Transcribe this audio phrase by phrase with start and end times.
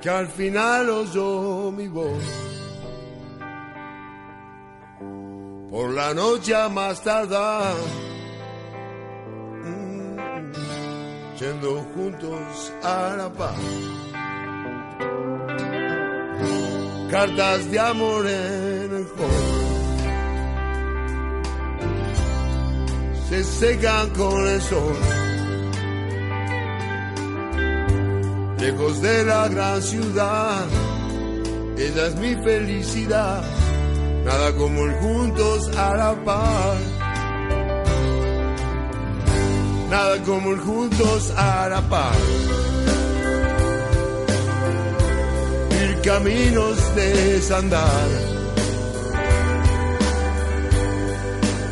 [0.00, 2.22] que al final oyó mi voz.
[5.70, 7.74] Por la noche a más tardar,
[9.64, 13.56] mm, yendo juntos a la paz.
[17.10, 19.58] Cartas de amor en el hall.
[23.28, 25.17] Se secan con el sol.
[28.70, 30.66] Lejos de la gran ciudad.
[31.78, 33.42] Ella es mi felicidad,
[34.24, 36.76] nada como el juntos a la par.
[39.90, 42.20] Nada como el juntos a la par.
[45.80, 48.08] Ir caminos de desandar.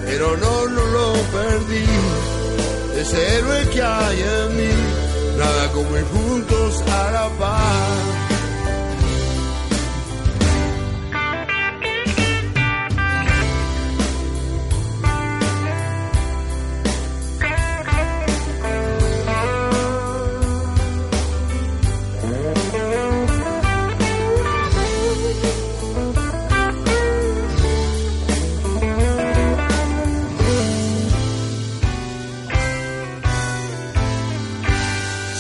[0.07, 1.87] Pero no, no lo perdí,
[3.01, 5.06] ese héroe que hay en mí
[5.37, 8.16] nada como ir juntos a la paz.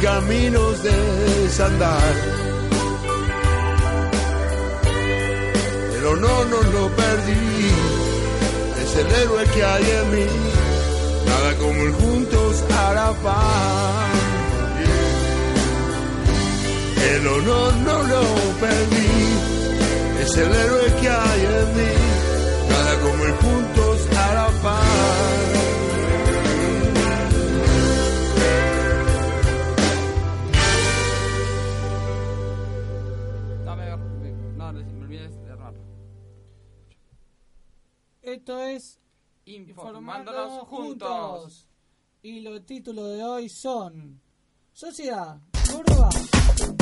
[0.00, 0.96] Caminos de
[1.42, 2.14] desandar.
[5.92, 7.70] Pero no, no lo perdí,
[8.82, 10.26] es el héroe que hay en mí,
[11.26, 14.10] nada como el juntos la paz.
[17.12, 18.22] El honor no lo
[18.60, 19.12] perdí,
[20.22, 21.92] es el héroe que hay en mí,
[22.70, 23.79] nada como el juntos
[38.30, 39.00] Esto es
[39.44, 41.68] Informándonos juntos.
[42.22, 44.20] Y los títulos de hoy son
[44.72, 46.10] Sociedad, Córdoba,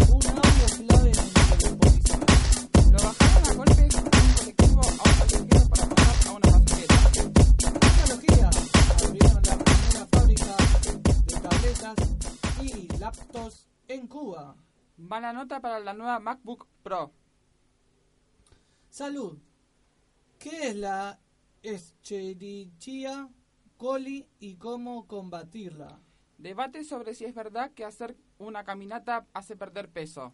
[0.09, 2.19] un audio clave en el policía.
[2.93, 7.13] Lo bajaron a golpes un colectivo a un pasajero para pasar a una pasajera.
[7.81, 8.51] Tecnología,
[9.07, 10.57] abrieron la primera fábrica
[11.25, 11.97] de tabletas
[12.61, 14.55] y laptops en Cuba.
[14.99, 17.11] Mala nota para la nueva MacBook Pro.
[18.91, 19.39] Salud.
[20.39, 21.19] ¿Qué es la
[21.63, 23.29] Escherichia
[23.77, 26.01] coli y cómo combatirla?
[26.39, 30.33] Debate sobre si es verdad que hacer una caminata hace perder peso.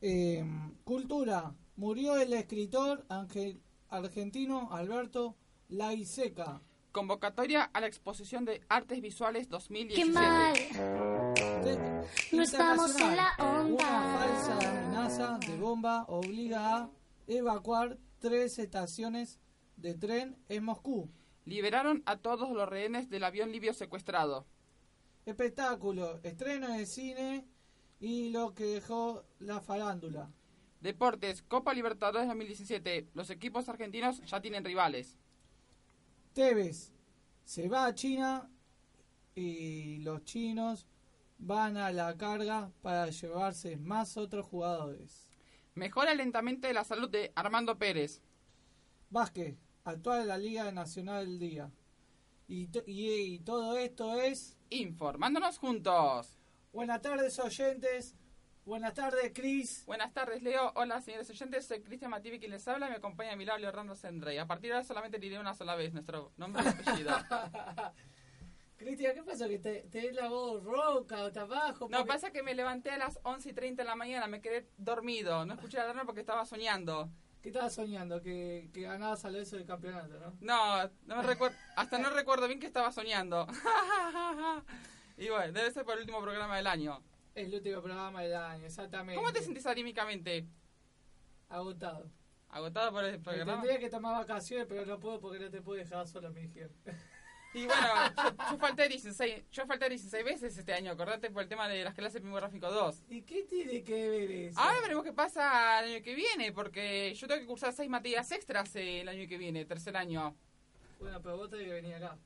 [0.00, 0.44] Eh,
[0.84, 1.54] cultura.
[1.76, 5.36] Murió el escritor angel- argentino Alberto
[5.68, 6.60] Laiseca.
[6.92, 10.04] Convocatoria a la exposición de artes visuales 2017.
[10.04, 11.34] Qué mal.
[11.64, 13.64] De- No estamos en la onda.
[13.64, 16.90] Una falsa amenaza de bomba obliga a
[17.26, 19.40] evacuar tres estaciones
[19.76, 21.10] de tren en Moscú.
[21.44, 24.46] Liberaron a todos los rehenes del avión libio secuestrado.
[25.26, 27.46] Espectáculo, estreno de cine
[28.00, 30.30] y lo que dejó la farándula.
[30.80, 33.08] Deportes, Copa Libertadores 2017.
[33.14, 35.18] Los equipos argentinos ya tienen rivales.
[36.34, 36.92] Tevez
[37.44, 38.50] se va a China
[39.34, 40.86] y los chinos
[41.38, 45.28] van a la carga para llevarse más otros jugadores.
[45.74, 48.22] Mejora lentamente la salud de Armando Pérez.
[49.10, 51.70] Vázquez, actual de la Liga Nacional del Día.
[52.48, 54.56] Y, y- y todo esto es...
[54.70, 56.38] Informándonos juntos.
[56.72, 58.16] Buenas tardes oyentes,
[58.64, 59.84] buenas tardes Cris.
[59.86, 60.72] Buenas tardes, Leo.
[60.74, 61.66] Hola, señores oyentes.
[61.66, 64.38] Soy Cristian Mativi quien les habla y me acompaña a mi lado Leonardo Sendrey.
[64.38, 67.12] A partir de ahora solamente diré una sola vez nuestro nombre y apellido.
[68.76, 69.48] Cristian, ¿qué pasó?
[69.48, 71.86] ¿Que te, te la voz ronca o te abajo?
[71.88, 74.66] No, pasa que me levanté a las 11 y 30 de la mañana, me quedé
[74.76, 75.46] dormido.
[75.46, 77.08] No escuché la alarma porque estaba soñando.
[77.44, 78.22] ¿Qué estabas soñando?
[78.22, 80.32] Que, que ganabas al eso del campeonato, ¿no?
[80.40, 83.46] No, no me recuerdo, hasta no recuerdo bien que estaba soñando.
[85.18, 87.02] y bueno, debe ser por el último programa del año.
[87.34, 89.20] El último programa del año, exactamente.
[89.20, 90.46] ¿Cómo te sentís anímicamente?
[91.50, 92.10] Agotado.
[92.48, 93.52] ¿Agotado por el Me programa?
[93.60, 96.72] tendría que tomar vacaciones, pero no puedo porque no te puedo dejar solo, me dijeron.
[97.54, 97.86] Y bueno,
[98.16, 101.84] yo, yo falté 16, yo falté 16 veces este año, acordate por el tema de
[101.84, 103.04] las clases gráfico 2.
[103.08, 104.58] ¿Y qué tiene que ver eso?
[104.60, 108.30] Ahora veremos qué pasa el año que viene, porque yo tengo que cursar seis materias
[108.32, 110.34] extras el año que viene, tercer año.
[110.98, 112.18] Bueno, pero vos tenés que venir acá.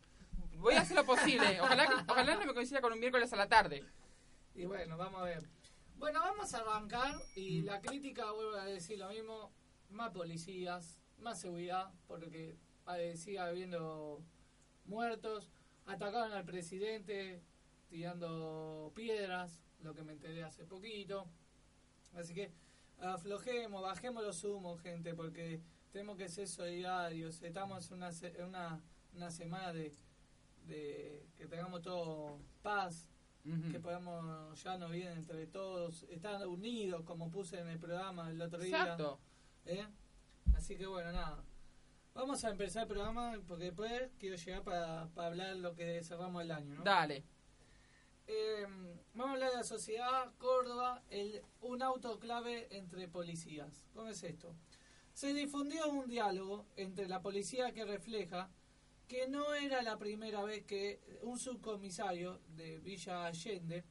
[0.56, 1.60] Voy a hacer lo posible.
[1.60, 3.84] Ojalá, que- ojalá no me coincida con un miércoles a la tarde.
[4.54, 5.42] Y bueno, vamos a ver.
[5.96, 9.52] Bueno, vamos a arrancar y la crítica, vuelvo a decir lo mismo,
[9.90, 12.56] más policías, más seguridad, porque
[13.16, 14.22] sigue habiendo
[14.88, 15.50] muertos,
[15.86, 17.42] atacaron al presidente
[17.88, 21.26] tirando piedras, lo que me enteré hace poquito.
[22.14, 22.52] Así que
[23.00, 25.62] aflojemos, bajemos los humos, gente, porque
[25.92, 27.42] tenemos que ser solidarios.
[27.42, 28.10] Estamos en una,
[28.46, 28.82] una,
[29.14, 29.94] una semana de,
[30.66, 33.08] de que tengamos todo paz,
[33.72, 38.42] que podamos ya no bien entre todos, estar unidos, como puse en el programa el
[38.42, 38.96] otro día.
[39.64, 39.86] ¿eh?
[40.54, 41.42] Así que bueno, nada.
[42.18, 46.42] Vamos a empezar el programa porque después quiero llegar para, para hablar lo que cerramos
[46.42, 46.74] el año.
[46.74, 46.82] ¿no?
[46.82, 47.22] Dale.
[48.26, 48.66] Eh,
[49.14, 53.84] vamos a hablar de la sociedad Córdoba, el, un auto clave entre policías.
[53.94, 54.52] ¿Cómo es esto?
[55.12, 58.50] Se difundió un diálogo entre la policía que refleja
[59.06, 63.84] que no era la primera vez que un subcomisario de Villa Allende,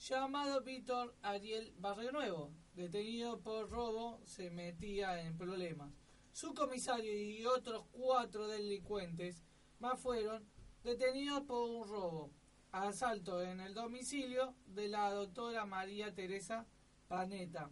[0.00, 6.03] llamado Víctor Ariel Barrio Nuevo, detenido por robo, se metía en problemas.
[6.34, 9.44] Su comisario y otros cuatro delincuentes
[9.78, 10.44] más fueron
[10.82, 12.32] detenidos por un robo,
[12.72, 16.66] asalto en el domicilio de la doctora María Teresa
[17.06, 17.70] Paneta,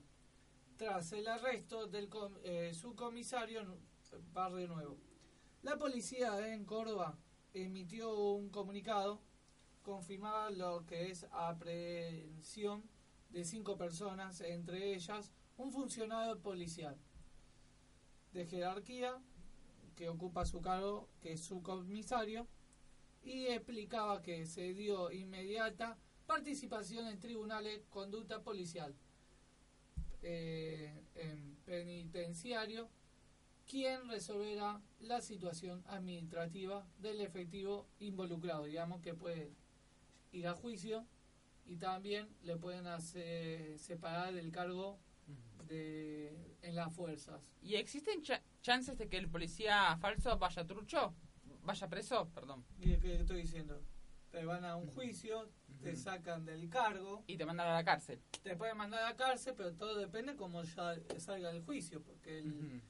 [0.77, 2.09] tras el arresto del
[2.45, 3.67] eh, subcomisario
[4.33, 4.97] Barrio Nuevo.
[5.63, 7.19] La policía en Córdoba
[7.55, 9.21] emitió un comunicado,
[9.83, 12.89] confirmaba lo que es aprehensión
[13.29, 16.97] de cinco personas, entre ellas un funcionario policial
[18.33, 19.19] de jerarquía
[19.97, 22.47] que ocupa su cargo, que es su comisario,
[23.25, 25.97] y explicaba que se dio inmediata
[26.27, 28.95] participación en tribunales, conducta policial,
[30.23, 32.89] eh, en penitenciario,
[33.67, 39.53] quien resolverá la situación administrativa del efectivo involucrado, digamos que puede
[40.33, 41.07] ir a juicio
[41.67, 44.99] y también le pueden hacer separar el cargo
[45.67, 47.41] de en las fuerzas.
[47.63, 51.15] ¿Y existen cha- chances de que el policía falso vaya trucho?
[51.65, 52.65] Vaya preso, perdón.
[52.81, 53.81] ¿Y qué estoy diciendo?
[54.31, 55.51] Te van a un juicio,
[55.83, 58.21] te sacan del cargo, Y te mandan a la cárcel.
[58.43, 62.39] te pueden mandar a la cárcel, pero todo depende cómo ya salga el juicio, porque
[62.39, 62.83] el,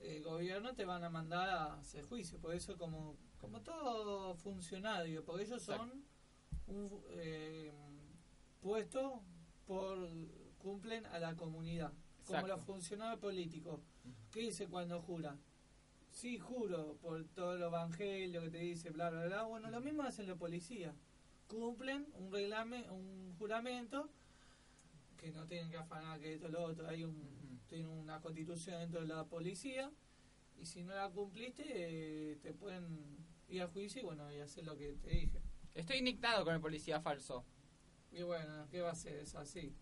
[0.00, 5.24] el gobierno te van a mandar a hacer juicio, por eso como como todo funcionario,
[5.24, 6.04] porque ellos son
[6.66, 7.70] un eh,
[8.60, 9.22] puesto
[9.66, 9.96] por
[10.58, 11.92] cumplen a la comunidad,
[12.28, 13.80] como los funcionarios políticos.
[14.30, 15.40] ¿Qué dice cuando juran?
[16.10, 19.42] Sí, juro por todo el evangelio que te dice, bla, bla, bla.
[19.44, 20.94] Bueno, lo mismo hacen los policías.
[21.46, 24.10] Cumplen un reglamento, un juramento
[25.16, 26.88] que no tienen que afanar que esto lo otro.
[26.88, 27.58] Hay un, Ujú.
[27.68, 29.90] tienen una constitución dentro de la policía
[30.60, 33.16] y si no la cumpliste eh, te pueden
[33.48, 35.40] ir a juicio y bueno, y hacer lo que te dije.
[35.74, 37.44] Estoy indignado con el policía falso.
[38.10, 39.16] Y bueno, ¿qué va a ser?
[39.16, 39.74] Es así.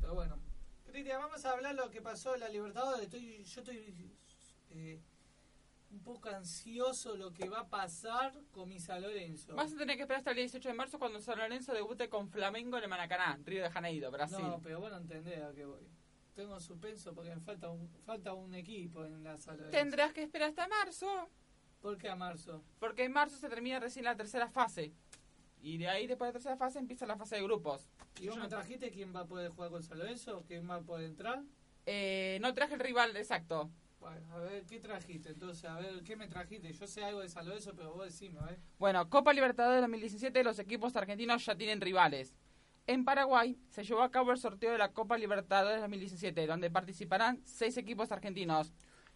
[0.00, 0.51] Pero bueno.
[0.92, 3.04] Cristian, vamos a hablar lo que pasó en la Libertadores.
[3.04, 4.10] Estoy, yo estoy
[4.70, 5.00] eh,
[5.90, 9.54] un poco ansioso lo que va a pasar con mi San Lorenzo.
[9.54, 12.28] Vas a tener que esperar hasta el 18 de marzo cuando San Lorenzo debute con
[12.28, 14.38] Flamengo en el Maracaná, Río de Janeiro, Brasil.
[14.42, 15.88] No, pero vos no entendés a qué voy.
[16.34, 19.78] Tengo suspenso porque me falta un, falta un equipo en la San Lorenzo.
[19.78, 21.28] Tendrás que esperar hasta marzo,
[21.80, 22.62] ¿Por qué a marzo?
[22.78, 24.92] porque en marzo se termina recién la tercera fase.
[25.62, 27.88] Y de ahí, después de la tercera fase, empieza la fase de grupos.
[28.20, 30.44] ¿Y vos me trajiste quién va a poder jugar con San Lorenzo?
[30.48, 31.42] ¿Quién va a poder entrar?
[31.86, 33.70] Eh, no traje el rival exacto.
[34.00, 35.30] Bueno, a ver, ¿qué trajiste?
[35.30, 36.72] Entonces, a ver, ¿qué me trajiste?
[36.72, 38.58] Yo sé algo de San Lorenzo, pero vos decime, a ver.
[38.80, 42.34] Bueno, Copa Libertadores 2017, los equipos argentinos ya tienen rivales.
[42.88, 47.40] En Paraguay se llevó a cabo el sorteo de la Copa Libertadores 2017, donde participarán
[47.44, 48.72] seis equipos argentinos.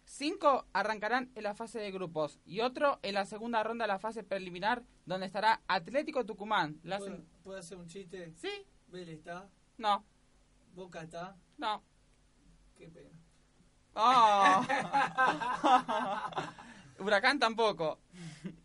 [0.09, 3.99] Cinco arrancarán en la fase de grupos y otro en la segunda ronda de la
[3.99, 6.79] fase preliminar, donde estará Atlético Tucumán.
[6.83, 6.97] La
[7.43, 8.31] ¿Puedo, hacer un chiste?
[8.37, 8.49] Sí,
[8.87, 10.05] Vélez está, no,
[10.73, 11.83] Boca está, no.
[12.77, 13.19] qué pena.
[13.95, 14.65] Oh.
[17.03, 17.99] Huracán tampoco.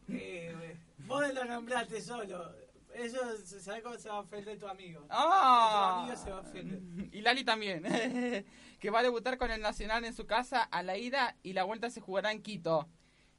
[0.09, 0.77] Eh,
[1.09, 2.55] vos lo nombraste solo.
[2.95, 3.19] Eso,
[3.61, 5.07] ¿sabes cómo se va a ofender tu amigo?
[5.11, 6.05] Ah.
[6.07, 6.81] Tu amigo se va a ofender.
[7.13, 7.83] Y Lali también,
[8.81, 11.65] que va a debutar con el Nacional en su casa a la ida y la
[11.65, 12.89] vuelta se jugará en Quito.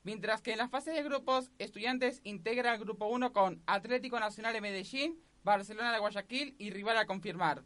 [0.03, 4.53] Mientras que en la fase de grupos, Estudiantes integra el grupo 1 con Atlético Nacional
[4.53, 7.63] de Medellín, Barcelona de Guayaquil y rival a confirmar.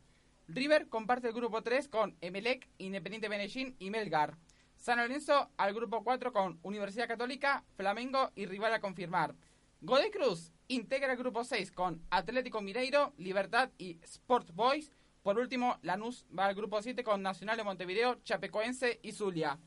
[0.47, 4.37] River comparte el grupo 3 con Emelec, Independiente Medellín y Melgar.
[4.77, 9.35] San Lorenzo al grupo 4 con Universidad Católica, Flamengo y rival a confirmar.
[9.81, 14.91] Godoy Cruz integra el grupo 6 con Atlético Mineiro, Libertad y Sport Boys.
[15.23, 19.59] Por último, Lanús va al grupo 7 con Nacional de Montevideo, Chapecoense y Zulia.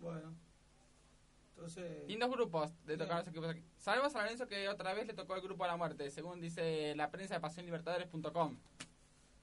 [0.00, 0.34] Bueno.
[1.50, 2.08] Entonces.
[2.08, 3.62] Lindos grupos de tocar los equipos aquí.
[3.76, 6.94] Salvo San Lorenzo que otra vez le tocó el grupo a la muerte, según dice
[6.96, 8.56] la prensa de pasionlibertadores.com.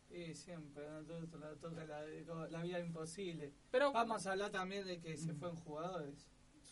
[0.09, 1.37] Y siempre, ¿no?
[1.37, 3.53] La toca la, la vida imposible.
[3.69, 6.27] Pero Vamos a hablar también de que se fueron jugadores.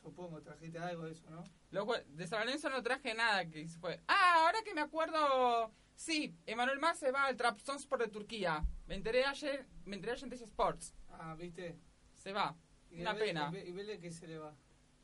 [0.05, 1.43] Supongo, trajiste algo de eso, ¿no?
[1.71, 3.99] Jue- de San Lorenzo no traje nada que fue.
[4.07, 5.71] Ah, ahora que me acuerdo.
[5.95, 8.63] Sí, Emanuel Mar se va al Trabzonspor de Turquía.
[8.85, 10.93] Me enteré ayer, me enteré ayer en TC Sports.
[11.09, 11.79] Ah, ¿viste?
[12.13, 12.55] Se va.
[12.91, 13.51] Y Una Vélez- pena.
[13.65, 14.55] Y Vélez que se le va.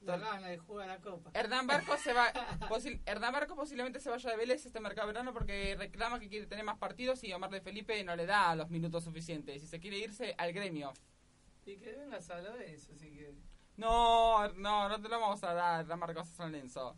[0.01, 1.31] La gana de jugar la copa.
[1.33, 2.31] Hernán Barco se va.
[2.69, 6.45] posi- Hernán Barco posiblemente se vaya de Vélez este mercado verano porque reclama que quiere
[6.45, 9.63] tener más partidos y Omar de Felipe no le da los minutos suficientes.
[9.63, 10.93] Y se quiere irse al gremio.
[11.65, 13.35] Y que vengas a de eso, si quieres.
[13.77, 16.97] No, no, no te lo vamos a dar, Hernán Barcos a San Lorenzo.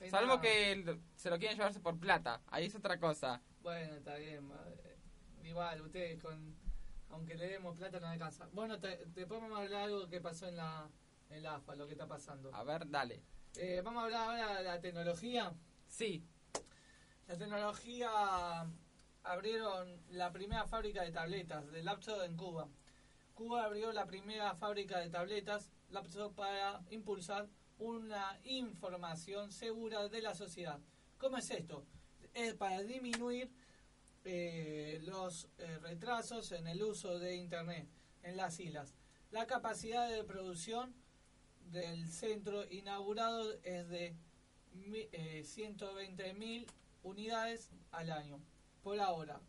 [0.00, 2.40] Hay Salvo que se lo quieren llevarse por plata.
[2.46, 3.42] Ahí es otra cosa.
[3.62, 4.46] Bueno, está bien.
[4.46, 4.96] madre.
[5.42, 6.56] Igual, ustedes con...
[7.10, 8.48] Aunque le demos plata no alcanza.
[8.52, 10.88] Bueno, te, después vamos a hablar algo que pasó en la,
[11.28, 12.54] en la AFA, lo que está pasando.
[12.54, 13.22] A ver, dale.
[13.56, 15.52] Eh, vamos a hablar ahora de la tecnología.
[15.88, 16.24] Sí,
[17.26, 18.64] La tecnología
[19.24, 22.68] abrieron la primera fábrica de tabletas de laptop en Cuba.
[23.34, 25.70] Cuba abrió la primera fábrica de tabletas
[26.34, 30.78] para impulsar una información segura de la sociedad.
[31.18, 31.84] ¿Cómo es esto?
[32.34, 33.50] Es para disminuir
[34.24, 37.88] eh, los eh, retrasos en el uso de Internet
[38.22, 38.94] en las islas.
[39.30, 40.94] La capacidad de producción
[41.70, 44.14] del centro inaugurado es de
[45.12, 46.66] eh, 120.000
[47.02, 48.40] unidades al año.
[48.82, 49.40] Por ahora,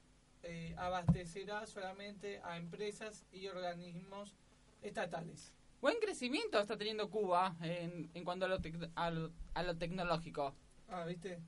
[0.44, 4.36] eh, abastecerá solamente a empresas y organismos
[4.82, 5.52] estatales.
[5.82, 9.78] Buen crecimiento está teniendo Cuba en, en cuanto a lo, tec- a lo- a lo
[9.78, 10.56] tecnológico.
[10.88, 11.40] Ah, ¿viste?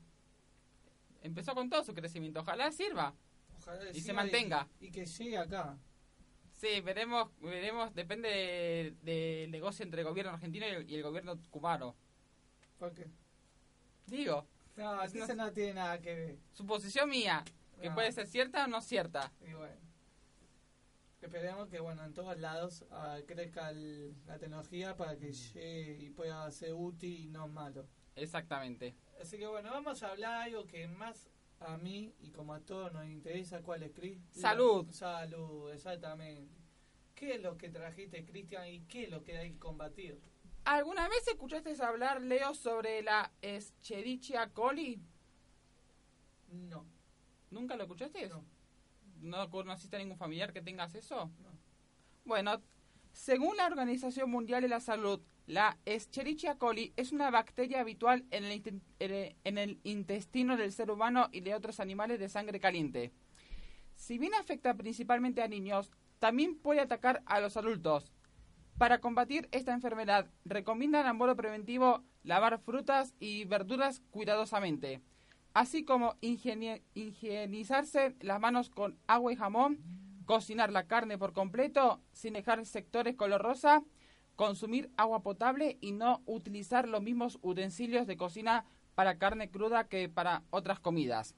[1.22, 2.40] Empezó con todo su crecimiento.
[2.40, 3.14] Ojalá sirva.
[3.58, 4.68] Ojalá Y se mantenga.
[4.80, 5.78] Y, y que llegue acá.
[6.52, 11.02] Sí, veremos, veremos, depende de- del negocio entre el gobierno argentino y el, y el
[11.02, 11.94] gobierno cubano.
[12.78, 13.06] ¿Por qué?
[14.06, 16.38] Digo, No, Es eso no tiene nada que ver.
[16.52, 17.44] suposición mía,
[17.80, 17.94] que No.
[17.94, 19.32] puede ser cierta o no cierta.
[19.48, 19.74] Y bueno.
[21.24, 26.10] Esperemos que bueno en todos lados ah, crezca el- la tecnología para que llegue y
[26.10, 27.86] pueda ser útil y no malo.
[28.14, 28.94] Exactamente.
[29.20, 32.60] Así que bueno, vamos a hablar de algo que más a mí y como a
[32.60, 34.18] todos nos interesa, ¿cuál es, Cris?
[34.30, 34.86] Salud.
[34.90, 36.52] Salud, exactamente.
[37.14, 40.20] ¿Qué es lo que trajiste, Cristian, y qué es lo que hay que combatir?
[40.64, 45.00] ¿Alguna vez escuchaste hablar, Leo, sobre la Escherichia coli?
[46.48, 46.84] No,
[47.50, 48.28] ¿Nunca lo escuchaste?
[48.28, 48.44] no,
[49.24, 51.30] ¿No conociste a ningún familiar que tengas eso?
[51.42, 51.48] no.
[52.26, 52.60] Bueno,
[53.12, 58.44] según la Organización Mundial de la Salud, la Escherichia coli es una bacteria habitual en
[58.44, 63.12] el, en el intestino del ser humano y de otros animales de sangre caliente.
[63.94, 68.12] Si bien afecta principalmente a niños, también puede atacar a los adultos.
[68.76, 75.00] Para combatir esta enfermedad, recomiendan a modo preventivo lavar frutas y verduras cuidadosamente,
[75.54, 79.78] así como higienizarse las manos con agua y jamón,
[80.26, 83.84] cocinar la carne por completo sin dejar sectores color rosa,
[84.36, 90.08] consumir agua potable y no utilizar los mismos utensilios de cocina para carne cruda que
[90.08, 91.36] para otras comidas.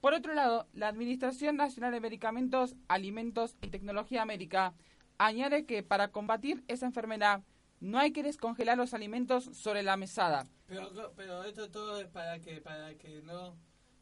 [0.00, 4.74] Por otro lado, la Administración Nacional de Medicamentos, Alimentos y Tecnología Médica
[5.18, 7.42] añade que para combatir esa enfermedad
[7.80, 10.46] no hay que descongelar los alimentos sobre la mesada.
[10.66, 13.56] Pero, pero esto todo es para que, para que no...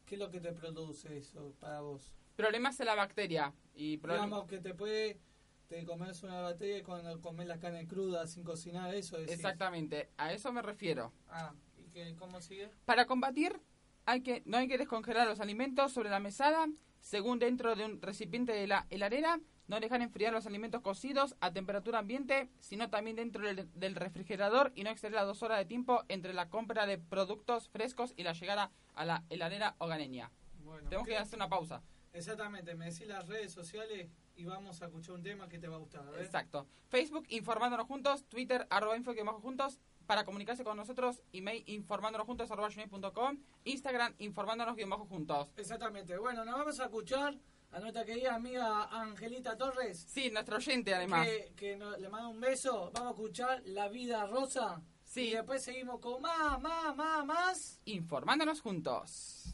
[0.05, 2.15] ¿Qué es lo que te produce eso para vos?
[2.35, 5.19] Problemas en la bacteria y Digamos que te puede
[5.67, 9.29] te comes una bacteria y cuando comes la carne cruda sin cocinar, eso es.
[9.31, 11.11] Exactamente, a eso me refiero.
[11.27, 12.69] Ah, ¿y qué, cómo sigue?
[12.85, 13.59] Para combatir,
[14.05, 16.67] hay que, no hay que descongelar los alimentos sobre la mesada,
[17.01, 21.51] según dentro de un recipiente de la heladera, no dejar enfriar los alimentos cocidos a
[21.51, 26.03] temperatura ambiente, sino también dentro del, refrigerador y no exceder las dos horas de tiempo
[26.07, 30.31] entre la compra de productos frescos y la llegada a la heladera hogareña.
[30.63, 31.81] Bueno, Tenemos que hacer una pausa.
[32.13, 35.75] Exactamente, me decís las redes sociales y vamos a escuchar un tema que te va
[35.75, 36.07] a gustar.
[36.07, 36.21] a.
[36.21, 36.67] Exacto.
[36.89, 42.25] Facebook, informándonos juntos, Twitter, arroba info que bajo juntos, para comunicarse con nosotros, email informándonos
[42.25, 45.49] juntos, arroba gmail.com, Instagram, informándonos guion bajo juntos.
[45.57, 46.17] Exactamente.
[46.17, 47.37] Bueno, nos vamos a escuchar
[47.71, 50.05] a nuestra querida amiga Angelita Torres.
[50.07, 51.27] Sí, nuestro oyente además.
[51.27, 52.91] Que, que nos- le manda un beso.
[52.93, 54.81] Vamos a escuchar La Vida Rosa.
[55.05, 55.29] Sí.
[55.29, 57.79] Y después seguimos con más, más, más, más.
[57.85, 59.53] Informándonos juntos.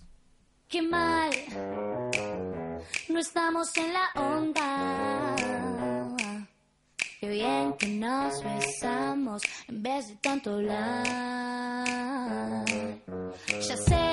[0.68, 1.30] Qué mal,
[3.10, 5.36] no estamos en la onda.
[7.20, 11.06] Qué bien que nos besamos en vez de tanto hablar.
[13.68, 14.13] Ya sé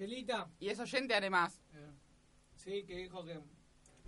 [0.00, 0.48] Angelita.
[0.58, 1.60] Y es oyente además.
[1.74, 1.90] eh,
[2.56, 3.38] sí, que dijo que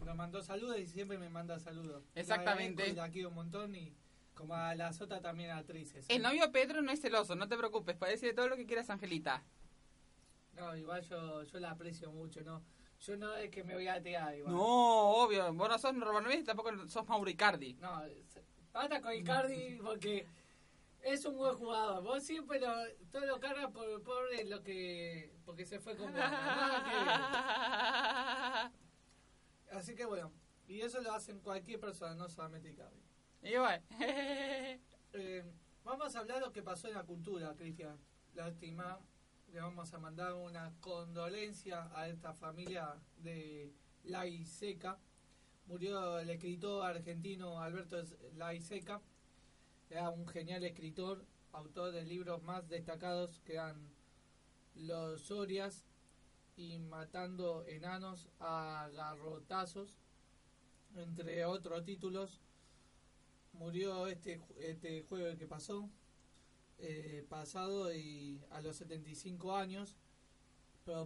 [0.04, 2.02] nos mandó saludos y siempre me manda saludos.
[2.14, 2.84] Exactamente.
[2.84, 3.92] La, y la quiero un montón y
[4.34, 6.06] como a las otras también actrices.
[6.08, 8.88] El novio Pedro no es celoso, no te preocupes, puedes decir todo lo que quieras,
[8.88, 9.42] Angelita.
[10.54, 12.62] No, igual yo, yo la aprecio mucho, ¿no?
[13.00, 14.54] Yo no es que me voy a tear igual.
[14.54, 15.94] No, obvio, vos no sos
[16.38, 17.74] y tampoco sos Mauricardi.
[17.74, 18.02] No,
[18.72, 20.26] basta con Icardi porque
[21.02, 22.02] es un buen jugador.
[22.02, 22.72] Vos siempre lo,
[23.10, 26.12] todo lo cargas por el pobre lo que porque se fue con.
[26.12, 26.82] Nada
[29.70, 29.76] que.
[29.76, 30.32] Así que bueno,
[30.66, 33.00] y eso lo hacen cualquier persona, no solamente Icardi.
[33.42, 33.84] bueno.
[35.14, 35.44] Eh,
[35.84, 37.98] vamos a hablar de lo que pasó en la cultura, Cristian.
[38.32, 38.98] Lástima,
[39.52, 44.98] le vamos a mandar una condolencia a esta familia de Laiseca.
[45.66, 48.02] Murió el escritor argentino Alberto
[48.36, 49.02] Laiseca.
[49.92, 53.76] Era un genial escritor, autor de libros más destacados que eran
[54.74, 55.84] Los Sorias
[56.56, 59.98] y Matando Enanos a Garrotazos,
[60.94, 62.40] entre otros títulos.
[63.52, 65.90] Murió este este jueves que pasó
[66.78, 69.98] eh, pasado y a los 75 años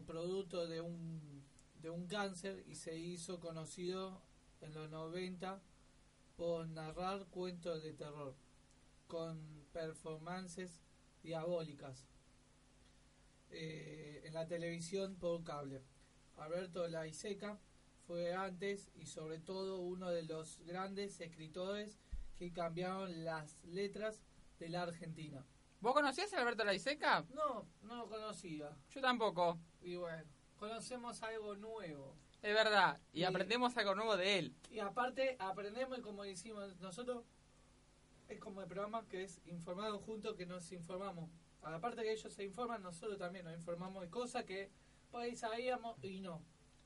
[0.07, 1.42] producto de un
[1.83, 4.22] de un cáncer y se hizo conocido
[4.61, 5.61] en los 90
[6.37, 8.45] por narrar cuentos de terror
[9.07, 10.81] con performances
[11.23, 12.07] diabólicas
[13.51, 15.83] eh, en la televisión por cable.
[16.37, 17.59] Alberto Laiseca
[18.07, 21.99] fue antes y sobre todo uno de los grandes escritores
[22.38, 24.23] que cambiaron las letras
[24.59, 25.45] de la Argentina.
[25.81, 27.25] ¿Vos conocías a Alberto Laiseca?
[27.35, 28.77] No, no lo conocía.
[28.90, 29.59] Yo tampoco.
[29.83, 30.25] Y bueno,
[30.57, 32.14] conocemos algo nuevo.
[32.42, 33.01] Es verdad.
[33.12, 34.55] Y Y- aprendemos algo nuevo de él.
[34.71, 37.25] Y aparte aprendemos y como decimos nosotros,
[38.29, 41.31] es como el programa que es informado juntos que nos informamos.
[41.62, 44.71] Aparte que ellos se informan, nosotros también nos informamos de cosas que
[45.11, 46.45] por ahí sabíamos y no.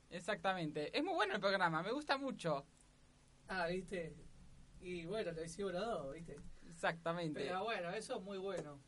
[0.09, 0.95] Exactamente.
[0.97, 2.65] Es muy bueno el programa, me gusta mucho.
[3.47, 4.15] Ah, viste.
[4.79, 6.37] Y bueno, lo hicimos los dos, viste.
[6.67, 7.41] Exactamente.
[7.41, 8.79] Pero bueno, eso es muy bueno.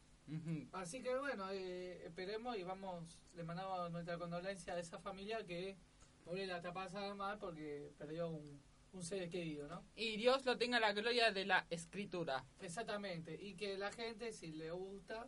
[0.72, 5.78] Así que bueno, eh, esperemos y vamos, le mandamos nuestra condolencia a esa familia que
[6.24, 8.62] pobre la está pasando mal porque perdió un,
[8.94, 9.84] un ser querido, ¿no?
[9.96, 12.46] Y Dios lo tenga la gloria de la escritura.
[12.60, 15.28] Exactamente, y que la gente, si le gusta,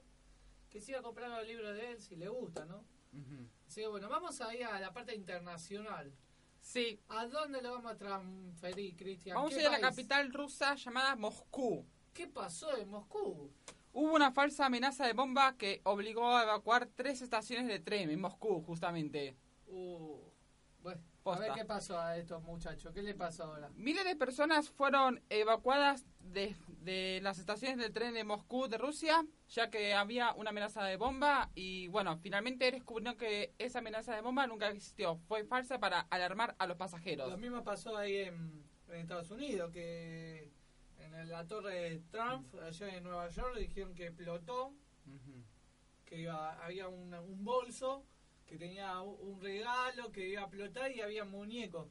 [0.69, 2.85] que siga comprando los libros de él, si le gusta, ¿no?
[3.13, 3.49] Ujú.
[3.67, 6.13] Así que bueno, vamos ahí a la parte internacional.
[6.59, 9.35] Sí, ¿A dónde lo vamos a transferir, Cristian?
[9.35, 11.85] vamos a ¿Qué ir a la capital rusa llamada Moscú.
[12.13, 13.51] ¿Qué pasó en Moscú?
[13.93, 18.19] Hubo una falsa amenaza de bomba que obligó a evacuar tres estaciones de tren en
[18.19, 19.37] Moscú, justamente.
[19.67, 20.19] Uh,
[20.81, 21.01] bueno,
[21.33, 23.69] a ver qué pasó a estos muchachos, ¿qué le pasó ahora?
[23.75, 29.25] Miles de personas fueron evacuadas de, de las estaciones del tren de Moscú de Rusia,
[29.49, 34.21] ya que había una amenaza de bomba y bueno, finalmente descubrió que esa amenaza de
[34.21, 37.29] bomba nunca existió, fue falsa para alarmar a los pasajeros.
[37.29, 40.51] Lo mismo pasó ahí en, en Estados Unidos, que
[40.99, 44.73] en la torre de Trump, allá en Nueva York, dijeron que explotó
[46.05, 48.05] que iba, había una- un bolso
[48.45, 51.87] que tenía un regalo que iba a explotar y había muñecos,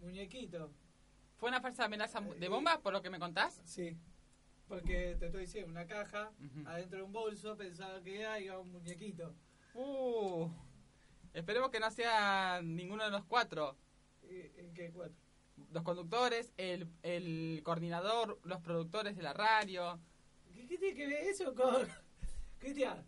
[0.00, 0.70] muñequitos.
[1.36, 3.60] ¿Fue una falsa amenaza de bomba, por lo que me contás?
[3.64, 3.96] Sí.
[4.66, 6.32] Porque te estoy diciendo, una caja
[6.66, 9.34] adentro de un bolso, pensaba que era, iba un muñequito.
[9.74, 10.48] Uh,
[11.32, 13.76] esperemos que no sea ninguno de los cuatro.
[14.24, 15.16] ¿Y- ¿En qué cuatro?
[15.72, 19.98] Los conductores, el, el coordinador, los productores de la radio.
[20.54, 21.86] ¿Qué, qué tiene que ver eso con...?
[22.58, 23.04] Cristian,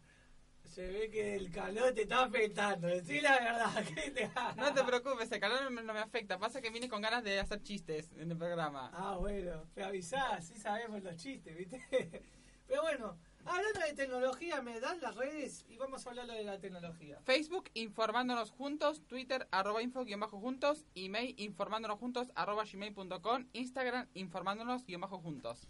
[0.70, 4.32] se ve que el calor te está afectando, decí la verdad, Cristian.
[4.56, 6.38] No te preocupes, el calor no me, afecta.
[6.38, 8.90] Pasa que vine con ganas de hacer chistes en el programa.
[8.94, 11.82] Ah, bueno, me avisás, sí sabemos los chistes, ¿viste?
[12.68, 16.60] Pero bueno, hablando de tecnología, me dan las redes y vamos a hablar de la
[16.60, 17.18] tecnología.
[17.24, 19.02] Facebook, informándonos juntos.
[19.08, 20.86] Twitter, arroba info, guion bajo juntos.
[20.94, 23.48] Email, informándonos juntos, arroba gmail.com.
[23.54, 25.68] Instagram, informándonos, guion bajo juntos.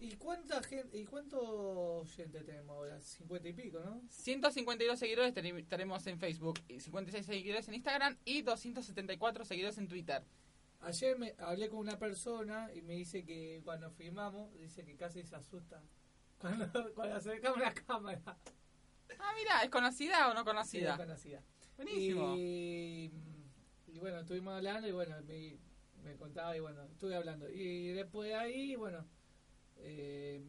[0.00, 3.00] ¿Y cuánta gente, y cuánto gente tenemos ahora?
[3.00, 4.00] 50 y pico, ¿no?
[4.08, 10.22] 152 seguidores tenemos en Facebook, y 56 seguidores en Instagram y 274 seguidores en Twitter.
[10.80, 15.24] Ayer me hablé con una persona y me dice que cuando filmamos, dice que casi
[15.24, 15.82] se asusta
[16.38, 18.38] cuando, cuando acercamos la cámara.
[19.18, 20.92] Ah, mira, ¿es conocida o no Sí, conocida?
[20.92, 21.42] es conocida.
[21.76, 22.36] Buenísimo.
[22.36, 23.10] Y,
[23.88, 25.58] y bueno, estuvimos hablando y bueno, me,
[26.04, 27.50] me contaba y bueno, estuve hablando.
[27.50, 29.04] Y después de ahí, bueno,
[29.78, 30.42] eh,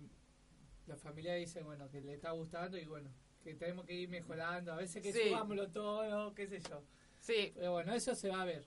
[0.88, 3.12] la familia dice, bueno, que le está gustando y bueno,
[3.44, 4.74] que tenemos que ir mejorando.
[4.74, 5.30] A veces que Sí.
[5.30, 6.84] subámoslo todo, qué sé yo.
[7.20, 8.66] Sí, Pero bueno, eso se va a ver.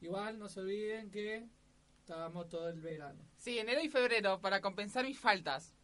[0.00, 1.46] Igual no se olviden que
[2.00, 3.22] estábamos todo el verano.
[3.38, 5.74] sí, enero y febrero para compensar mis faltas.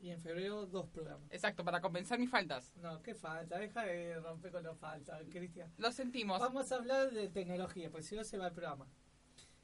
[0.00, 1.26] Y en febrero dos programas.
[1.32, 2.72] Exacto, para compensar mis faltas.
[2.76, 5.72] No, qué falta, deja de romper con los falta, Cristian.
[5.78, 6.38] Lo sentimos.
[6.38, 8.86] Vamos a hablar de tecnología, porque si no se va el programa.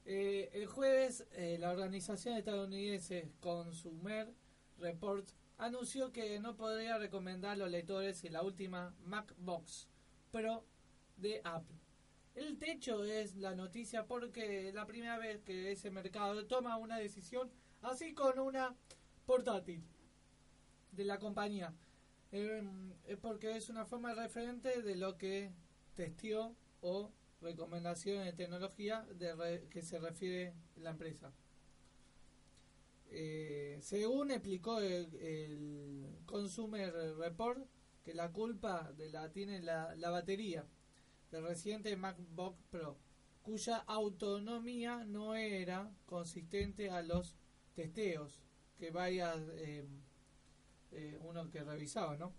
[0.07, 4.35] Eh, el jueves, eh, la organización estadounidense Consumer
[4.79, 9.88] Report anunció que no podría recomendar a los lectores la última MacBox
[10.31, 10.64] Pro
[11.17, 11.79] de Apple.
[12.35, 16.99] El techo es la noticia porque es la primera vez que ese mercado toma una
[16.99, 18.75] decisión así con una
[19.25, 19.83] portátil
[20.93, 21.73] de la compañía.
[22.33, 22.62] Eh,
[23.07, 25.53] es porque es una forma referente de lo que
[25.95, 27.12] testió o
[27.44, 31.33] recomendaciones de tecnología de re- que se refiere la empresa.
[33.11, 37.64] Eh, según explicó el, Consumer Report,
[38.02, 40.66] que la culpa de la tiene la, la batería
[41.30, 42.98] del reciente MacBook Pro,
[43.42, 47.37] cuya autonomía no era consistente a los
[47.74, 48.40] testeos
[48.78, 49.87] que vaya eh,
[50.92, 52.33] eh, uno que revisaba, ¿no?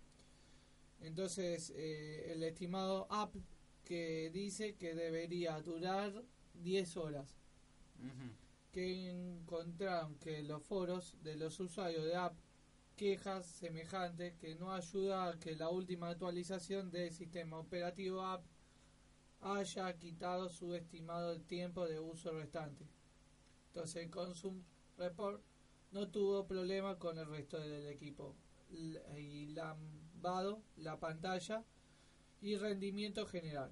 [1.02, 3.36] Entonces, eh, el estimado app
[3.86, 6.12] que dice que debería durar
[6.56, 7.38] 10 horas,
[8.72, 12.36] que encontraron que los foros de los usuarios de app
[12.96, 18.46] quejas semejantes que no ayuda a que la última actualización del sistema operativo app
[19.42, 22.86] haya quitado su estimado tiempo de uso restante.
[23.68, 24.64] Entonces el Consum
[24.98, 25.42] Report
[25.92, 28.36] no tuvo problema con el resto del equipo.
[28.70, 31.64] Y lambado la pantalla
[32.46, 33.72] y rendimiento general.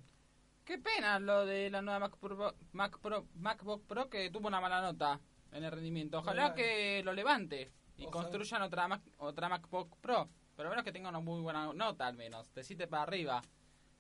[0.65, 4.59] Qué pena lo de la nueva Mac Pro, Mac Pro- MacBook Pro que tuvo una
[4.59, 5.19] mala nota
[5.51, 6.17] en el rendimiento.
[6.19, 6.55] Ojalá Ojalá.
[6.55, 8.29] que lo levante y Ojalá.
[8.29, 10.27] construyan otra Mac, otra MacBook Pro.
[10.55, 13.41] Pero menos que tenga una muy buena nota al menos, de 7 para arriba.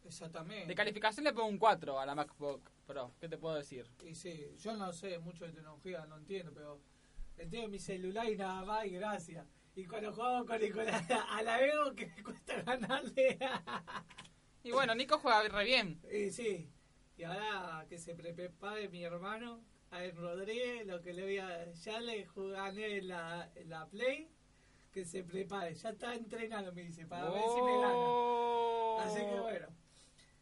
[0.05, 0.65] Exactamente.
[0.67, 3.13] De calificación le pongo un 4 a la MacBook Pro.
[3.19, 3.85] ¿Qué te puedo decir?
[4.03, 6.81] Y sí, yo no sé mucho de tecnología, no entiendo, pero
[7.37, 9.45] entiendo mi celular y nada más, y gracias.
[9.75, 13.37] Y cuando juego con Nicolás, a la veo que me cuesta ganarle.
[14.63, 16.01] Y bueno, Nico juega re bien.
[16.11, 16.69] y sí,
[17.17, 21.71] y ahora que se pre- prepare mi hermano, a Rodríguez, lo que le voy a.
[21.73, 24.29] Ya le gané en la, la Play,
[24.91, 25.75] que se prepare.
[25.75, 27.93] Ya está entrenando, me dice, para ver si me gana.
[27.93, 28.99] Oh.
[29.01, 29.67] Así que bueno.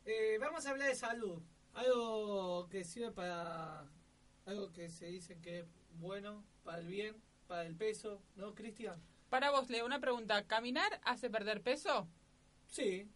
[0.06, 1.42] Eh, vamos a hablar de salud.
[1.74, 3.86] Algo que sirve para.
[4.46, 5.66] Algo que se dice que es
[6.00, 7.16] bueno para el bien,
[7.48, 9.02] para el peso, ¿no, Cristian?
[9.30, 10.46] Para vos, Leo, una pregunta.
[10.48, 12.08] ¿Caminar hace perder peso?
[12.68, 13.10] Sí.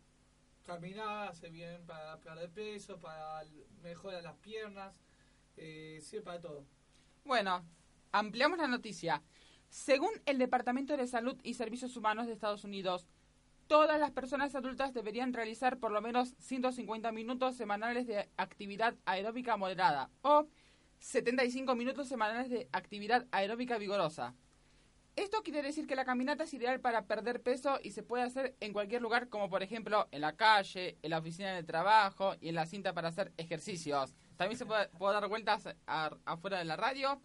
[0.66, 3.44] Caminar hace bien para perder peso, para
[3.84, 5.00] mejorar las piernas,
[5.58, 6.66] eh, sirve para todo.
[7.24, 7.64] Bueno,
[8.12, 9.22] ampliamos la noticia.
[9.70, 13.08] Según el Departamento de Salud y Servicios Humanos de Estados Unidos,
[13.68, 19.58] todas las personas adultas deberían realizar por lo menos 150 minutos semanales de actividad aeróbica
[19.58, 20.48] moderada o
[20.98, 24.34] 75 minutos semanales de actividad aeróbica vigorosa.
[25.16, 28.58] Esto quiere decir que la caminata es ideal para perder peso y se puede hacer
[28.60, 32.50] en cualquier lugar, como por ejemplo en la calle, en la oficina de trabajo y
[32.50, 34.14] en la cinta para hacer ejercicios.
[34.36, 37.22] También se puede, dar vueltas afuera de la radio.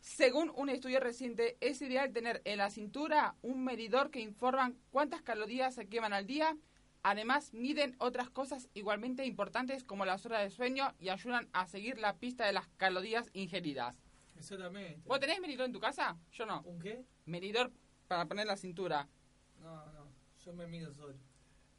[0.00, 5.22] Según un estudio reciente, es ideal tener en la cintura un medidor que informa cuántas
[5.22, 6.58] calorías se queman al día.
[7.02, 11.98] Además, miden otras cosas igualmente importantes como las horas de sueño y ayudan a seguir
[11.98, 14.03] la pista de las calorías ingeridas.
[14.36, 15.08] Exactamente.
[15.08, 16.16] ¿Vos tenés medidor en tu casa?
[16.32, 16.62] Yo no.
[16.62, 17.04] ¿Un qué?
[17.26, 17.72] Medidor
[18.08, 19.08] para poner la cintura.
[19.60, 20.08] No, no,
[20.44, 21.14] yo me mido solo.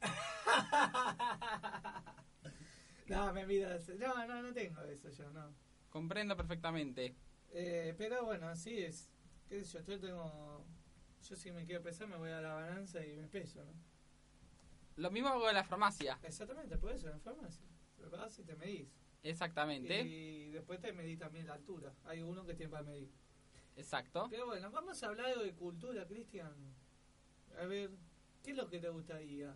[3.07, 3.69] no, me mido.
[3.97, 5.53] No, no, no tengo eso yo, no.
[5.89, 7.15] Comprendo perfectamente.
[7.51, 9.09] Eh, pero bueno, así es.
[9.47, 9.85] ¿Qué sé yo?
[9.85, 10.65] Yo tengo.
[11.27, 13.73] Yo si me quiero pesar me voy a la balanza y me peso, ¿no?
[14.97, 16.19] Lo mismo hago en la farmacia.
[16.23, 17.65] Exactamente, por eso en la farmacia.
[17.97, 18.89] Te vas y te medís.
[19.29, 20.01] Exactamente.
[20.01, 21.93] Y después te medís también la altura.
[22.05, 23.09] Hay uno que tiene para medir.
[23.75, 24.27] Exacto.
[24.29, 26.53] Pero bueno, vamos a hablar de cultura, Cristian.
[27.59, 27.89] A ver,
[28.43, 29.55] ¿qué es lo que te gustaría?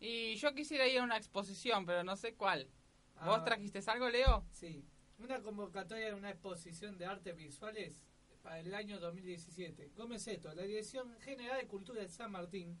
[0.00, 2.68] Y yo quisiera ir a una exposición, pero no sé cuál.
[3.24, 4.44] ¿Vos Ah, trajiste algo, Leo?
[4.50, 4.84] Sí,
[5.18, 8.00] una convocatoria de una exposición de artes visuales
[8.42, 9.92] para el año 2017.
[9.96, 10.52] ¿Cómo es esto?
[10.54, 12.76] La Dirección General de Cultura de San Martín,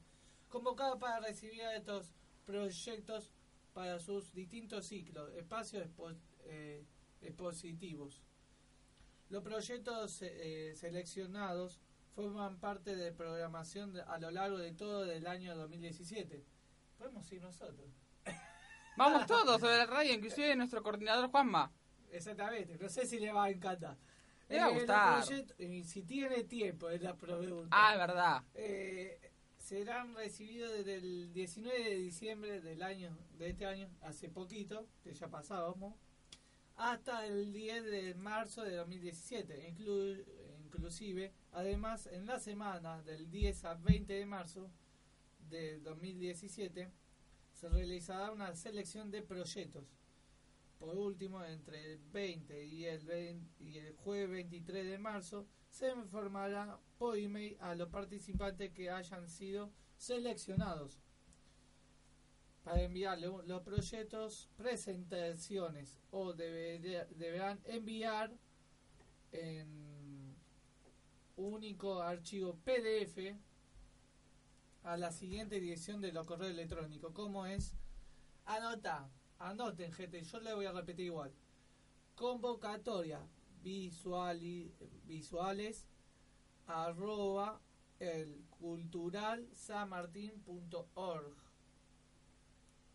[0.48, 2.12] convocada para recibir a estos
[2.44, 3.30] proyectos
[3.72, 6.84] para sus distintos ciclos, espacios expo- eh,
[7.22, 8.22] expositivos.
[9.30, 11.80] Los proyectos eh, seleccionados
[12.14, 16.44] forman parte de programación de- a lo largo de todo el año 2017.
[16.98, 17.88] Podemos ir nosotros.
[18.98, 21.72] Vamos todos sobre la radio, inclusive nuestro coordinador Juanma.
[22.10, 23.96] Exactamente, no sé si le va a encantar.
[24.50, 25.24] Le va a Eh, gustar.
[25.24, 27.68] si tiene tiempo, es la pregunta.
[27.70, 28.42] Ah, es verdad.
[28.52, 29.31] Eh,
[29.76, 35.14] serán recibidos desde el 19 de diciembre del año, de este año, hace poquito, que
[35.14, 35.94] ya pasábamos,
[36.76, 39.72] hasta el 10 de marzo de 2017.
[39.72, 40.26] Inclu-
[40.66, 44.70] inclusive, además, en la semana del 10 a 20 de marzo
[45.48, 46.90] de 2017,
[47.54, 49.84] se realizará una selección de proyectos.
[50.78, 55.90] Por último, entre el 20 y el, 20 y el jueves 23 de marzo, se
[55.90, 61.00] informará por email a los participantes que hayan sido seleccionados
[62.62, 68.30] para enviarle los proyectos, presentaciones o deberán enviar
[69.32, 70.36] en
[71.36, 73.34] único archivo PDF
[74.84, 77.12] a la siguiente dirección de los correos electrónicos.
[77.14, 77.74] ¿Cómo es?
[78.44, 79.08] Anota,
[79.38, 81.32] anoten gente, yo le voy a repetir igual.
[82.14, 83.26] Convocatoria
[83.62, 84.72] visuali-
[85.06, 85.86] visuales
[86.66, 87.60] arroba
[88.00, 91.36] el cultural sanmartin.org.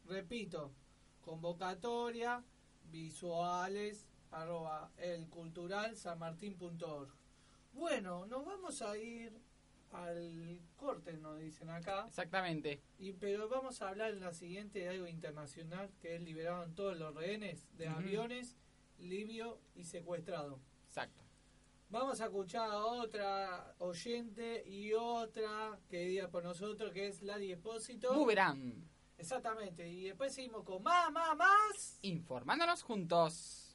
[0.06, 0.72] Repito,
[1.22, 2.44] convocatoria
[2.92, 7.10] visuales arroba el cultural sanmartin.org.
[7.74, 9.32] Bueno, nos vamos a ir
[9.92, 12.06] al corte, nos dicen acá.
[12.08, 12.82] Exactamente.
[13.00, 16.98] Y, pero vamos a hablar en la siguiente de algo internacional que es liberaron todos
[16.98, 18.56] los rehenes de aviones
[19.00, 20.60] Livio y secuestrado.
[20.88, 21.24] Exacto.
[21.90, 27.38] Vamos a escuchar a otra oyente y otra que diga por nosotros, que es la
[27.38, 28.14] Depósito.
[29.18, 29.88] Exactamente.
[29.88, 32.00] Y después seguimos con más, más, más.
[32.02, 33.67] Informándonos juntos.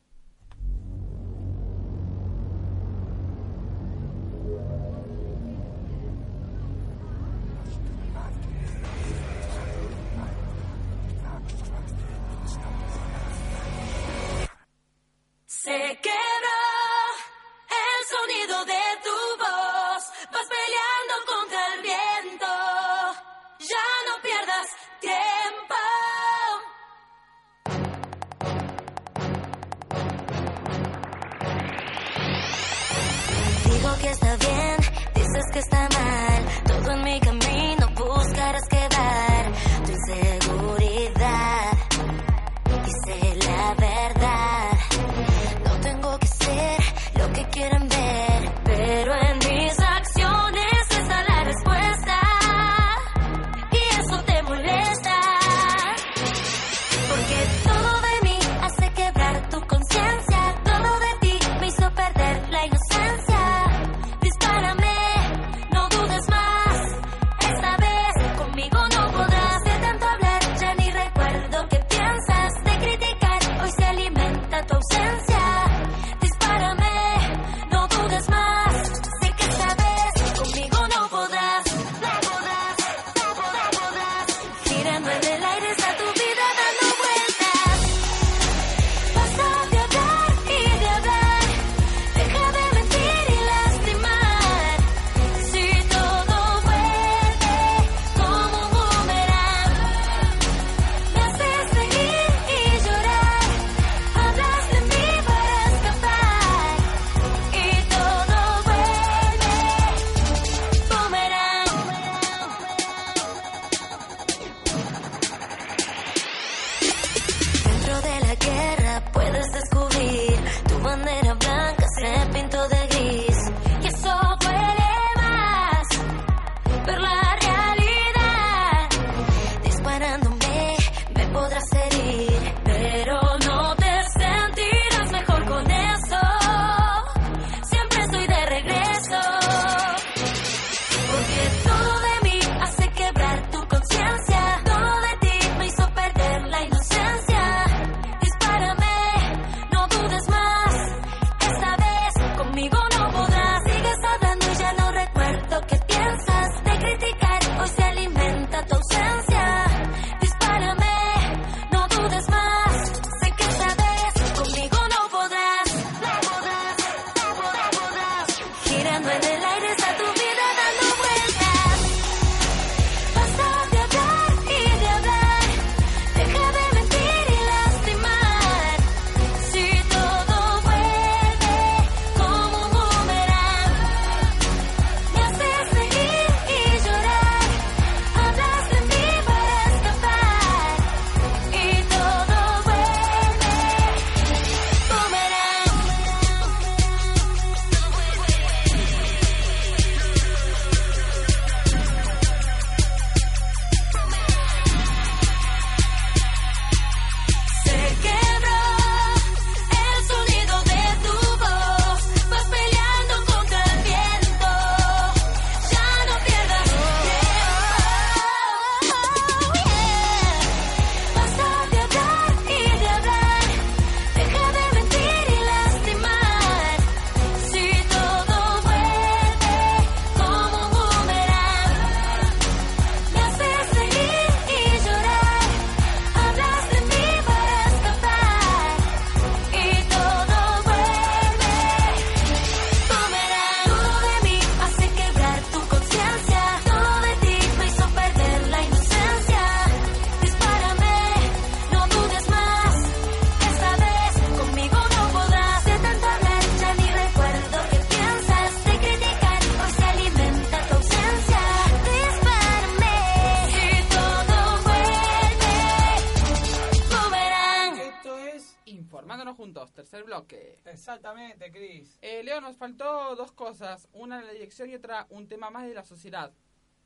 [274.33, 276.33] dirección y otra un tema más de la sociedad.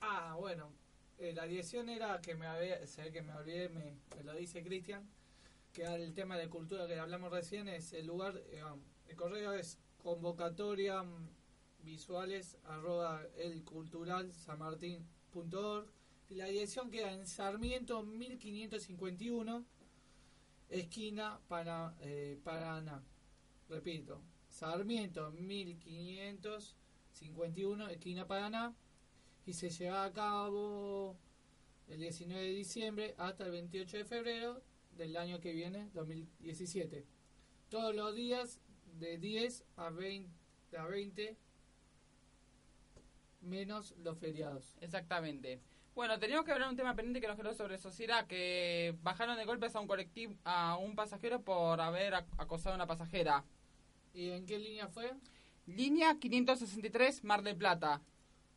[0.00, 0.72] Ah, bueno,
[1.18, 5.08] eh, la dirección era que me había, sé que me olvidé, me, lo dice Cristian,
[5.72, 8.62] que el tema de cultura que hablamos recién es el lugar, eh,
[9.08, 11.28] el correo es convocatoria mm,
[11.82, 15.86] visuales arroba el cultural sanmartin.org
[16.28, 19.64] y la dirección queda en Sarmiento 1551
[20.68, 23.02] esquina para eh, Paraná
[23.68, 26.85] repito Sarmiento 1551
[27.90, 28.74] esquina Paraná.
[29.46, 31.16] Y se lleva a cabo
[31.88, 34.62] el 19 de diciembre hasta el 28 de febrero
[34.96, 37.04] del año que viene, 2017.
[37.68, 38.60] Todos los días
[38.98, 40.30] de 10 a 20,
[40.76, 41.36] a 20
[43.40, 44.76] menos los feriados.
[44.80, 45.60] Exactamente.
[45.94, 49.36] Bueno, teníamos que hablar de un tema pendiente que nos quedó sobre sociedad, que bajaron
[49.36, 53.44] de golpes a un colectivo, a un pasajero por haber ac- acosado a una pasajera.
[54.12, 55.12] ¿Y en qué línea fue?
[55.66, 58.00] Línea 563, Mar del Plata.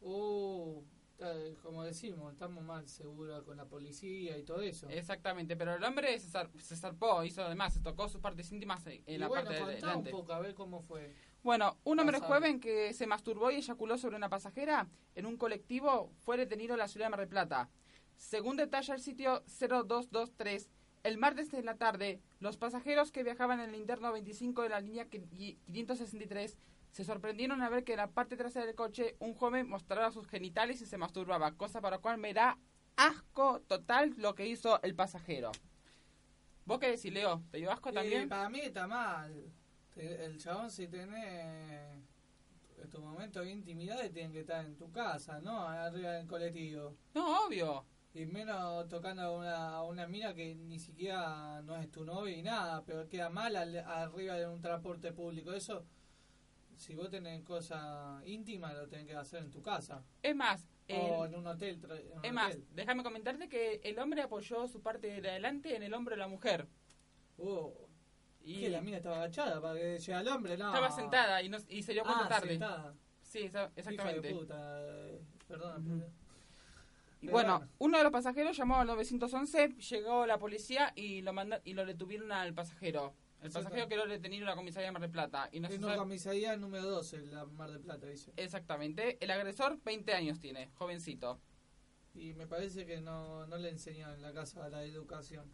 [0.02, 0.82] Uh,
[1.20, 4.88] eh, como decimos, estamos más seguros con la policía y todo eso.
[4.90, 8.86] Exactamente, pero el hombre se, zar- se zarpó, hizo además, se tocó sus partes íntimas
[8.88, 10.12] en, y la bueno, parte de contá un delante.
[10.12, 11.14] poco, a ver cómo fue.
[11.44, 12.36] Bueno, un hombre Pasable.
[12.48, 16.80] joven que se masturbó y eyaculó sobre una pasajera en un colectivo fue detenido en
[16.80, 17.70] la ciudad de Mar del Plata.
[18.18, 20.70] Según detalla el sitio 0223,
[21.04, 24.82] el martes en la tarde, los pasajeros que viajaban en el interno 25 de la
[24.82, 26.58] línea qui- 563
[26.92, 30.28] se sorprendieron al ver que en la parte trasera del coche un joven mostraba sus
[30.28, 32.58] genitales y se masturbaba, cosa para la cual me da
[32.98, 35.52] asco total lo que hizo el pasajero.
[36.66, 37.42] ¿Vos qué decís, Leo?
[37.52, 38.30] ¿Te dio asco también?
[38.30, 39.52] para mí está mal.
[39.96, 42.04] El chabón si tiene
[42.82, 45.62] en tu momento de intimidad tiene que estar en tu casa, ¿no?
[45.68, 46.96] Arriba del colectivo.
[47.14, 47.86] No, obvio.
[48.14, 52.42] Y menos tocando a una, una mina que ni siquiera no es tu novia y
[52.42, 55.52] nada, pero queda mal al- arriba de un transporte público.
[55.54, 55.86] Eso,
[56.80, 60.02] si vos tenés cosas íntimas, lo tenés que hacer en tu casa.
[60.24, 61.80] Es más, O el- en un hotel.
[61.84, 65.84] en un Es más, déjame comentarte que el hombre apoyó su parte de adelante en
[65.84, 66.68] el hombro de la mujer.
[67.38, 67.70] Uh,
[68.42, 70.68] Y que la mina estaba agachada para que llegue al hombre, no.
[70.68, 72.50] estaba sentada y, no, y se dio cuenta ah, tarde.
[72.50, 72.94] sentada.
[73.22, 74.28] Sí, Hija exactamente.
[74.30, 74.78] de puta.
[74.82, 76.06] eh, Perdona.
[77.22, 77.68] Y bueno.
[77.80, 81.86] uno de los pasajeros llamó al 911, llegó la policía y lo manda, y lo
[81.86, 83.14] detuvieron al pasajero.
[83.42, 85.50] El pasajero quedó detenido en la comisaría de Mar del Plata.
[85.52, 88.34] Y no sabe- una comisaría número 12, en la Mar del Plata, dice.
[88.36, 89.18] Exactamente.
[89.24, 91.40] El agresor, 20 años tiene, jovencito.
[92.16, 95.46] Y me parece que no, no le enseñan en la casa la educación.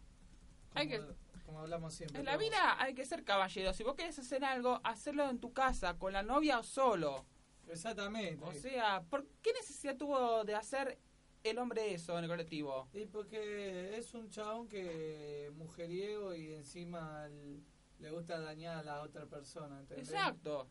[0.70, 1.00] Como, Hay que-
[1.44, 2.18] como hablamos siempre.
[2.18, 3.72] En la vida hay que ser caballero.
[3.72, 7.24] Si vos querés hacer algo, hacerlo en tu casa, con la novia o solo.
[7.68, 8.44] Exactamente.
[8.44, 10.98] O sea, ¿por qué necesidad tuvo de hacer
[11.44, 12.88] el hombre eso en el colectivo?
[12.92, 17.62] y porque es un chabón que mujeriego y encima el-
[17.98, 20.08] le gusta dañar a la otra persona, ¿entendés?
[20.10, 20.68] Exacto,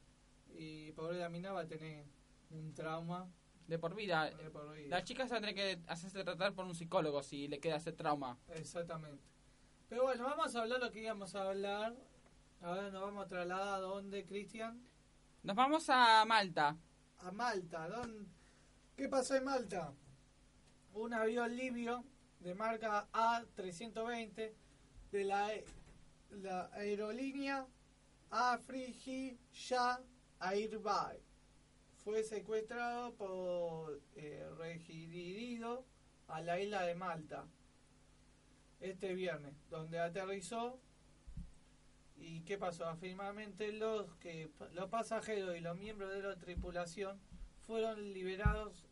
[0.50, 2.06] Y pobre la mina va a tener
[2.52, 3.30] un trauma
[3.68, 4.30] de por vida.
[4.30, 4.90] de por vida.
[4.90, 7.78] La chica se va a tener que hacerse tratar por un psicólogo si le queda
[7.78, 8.38] ese trauma.
[8.50, 9.24] Exactamente.
[9.90, 11.96] Pero bueno, vamos a hablar lo que íbamos a hablar.
[12.62, 14.82] Ahora nos vamos a trasladar a dónde, Cristian.
[15.44, 16.78] Nos vamos a Malta.
[17.20, 17.88] A Malta.
[17.88, 18.26] ¿dónde?
[18.96, 19.94] ¿Qué pasó en Malta?
[20.94, 22.04] Un avión libio
[22.40, 24.54] de marca A320
[25.12, 25.50] de la,
[26.32, 27.66] la aerolínea
[28.30, 30.00] Afrija
[30.40, 31.22] Airby
[32.04, 35.86] fue secuestrado por eh, regirido
[36.28, 37.48] a la isla de Malta
[38.80, 40.80] este viernes, donde aterrizó
[42.18, 42.86] y qué pasó.
[42.86, 47.20] Afirmadamente los que los pasajeros y los miembros de la tripulación
[47.66, 48.86] fueron liberados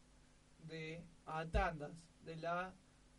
[0.68, 1.92] de a tandas
[2.24, 2.74] de la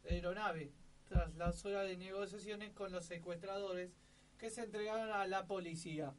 [0.09, 0.73] aeronave
[1.09, 3.91] tras las horas de negociaciones con los secuestradores
[4.39, 6.13] que se entregaron a la policía.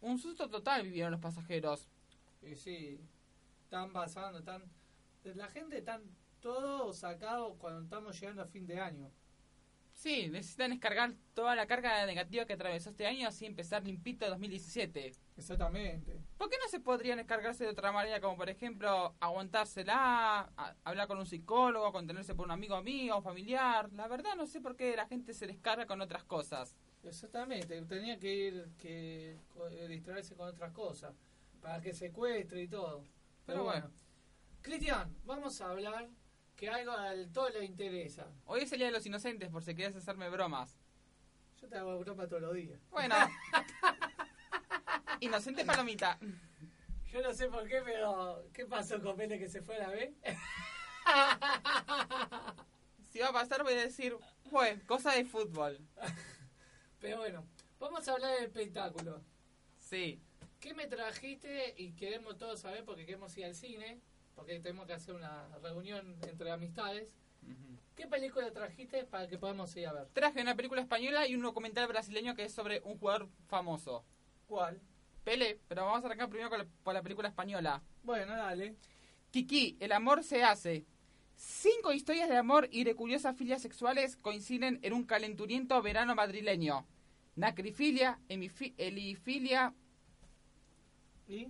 [0.00, 1.88] Un susto total vivieron los pasajeros.
[2.42, 3.00] Y sí,
[3.64, 4.62] están pasando, están
[5.34, 6.02] la gente están
[6.40, 9.10] todo sacado cuando estamos llegando a fin de año.
[9.92, 15.14] Sí, necesitan descargar toda la carga negativa que atravesó este año así empezar limpito 2017.
[15.38, 16.20] Exactamente.
[16.36, 21.08] ¿Por qué no se podrían descargarse de otra manera, como por ejemplo aguantársela, a- hablar
[21.08, 23.90] con un psicólogo, contenerse por un amigo amigo, familiar?
[23.94, 26.76] La verdad no sé por qué la gente se descarga con otras cosas.
[27.08, 29.38] Exactamente, tenía que ir que
[29.70, 31.14] eh, distraerse con otras cosas
[31.60, 33.00] para que secuestre y todo.
[33.00, 33.12] Pero,
[33.46, 33.80] Pero bueno.
[33.82, 33.96] bueno.
[34.62, 36.08] Cristian, vamos a hablar
[36.56, 38.26] que algo al todo le interesa.
[38.46, 40.76] Hoy es el Día de los Inocentes, por si quieres hacerme bromas.
[41.60, 42.80] Yo te hago broma todos los días.
[42.90, 43.14] Bueno.
[45.20, 46.18] Inocente palomita.
[47.12, 49.88] Yo no sé por qué, pero ¿qué pasó con Pele que se fue a la
[49.90, 50.14] B?
[53.12, 54.14] Si va a pasar voy a decir,
[54.50, 55.80] fue, cosa de fútbol.
[57.06, 57.46] Pero bueno,
[57.78, 59.22] vamos a hablar del espectáculo.
[59.78, 60.20] Sí.
[60.58, 61.72] ¿Qué me trajiste?
[61.76, 64.00] Y queremos todos saber porque queremos ir al cine,
[64.34, 67.08] porque tenemos que hacer una reunión entre amistades.
[67.94, 70.08] ¿Qué película trajiste para que podamos ir a ver?
[70.14, 74.04] Traje una película española y un documental brasileño que es sobre un jugador famoso.
[74.48, 74.80] ¿Cuál?
[75.22, 77.84] Pele, pero vamos a arrancar primero con la, con la película española.
[78.02, 78.74] Bueno, dale.
[79.30, 80.84] Kiki, el amor se hace.
[81.36, 86.84] Cinco historias de amor y de curiosas filias sexuales coinciden en un calenturiento verano madrileño.
[87.36, 89.74] Nacrifilia, helifilia...
[91.28, 91.48] ¿Y?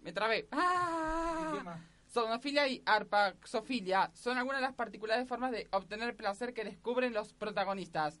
[0.00, 0.40] Me trabé.
[0.40, 1.78] ¿Y ¡Ah!
[2.06, 7.32] Sonofilia y arpaxofilia son algunas de las particulares formas de obtener placer que descubren los
[7.32, 8.20] protagonistas.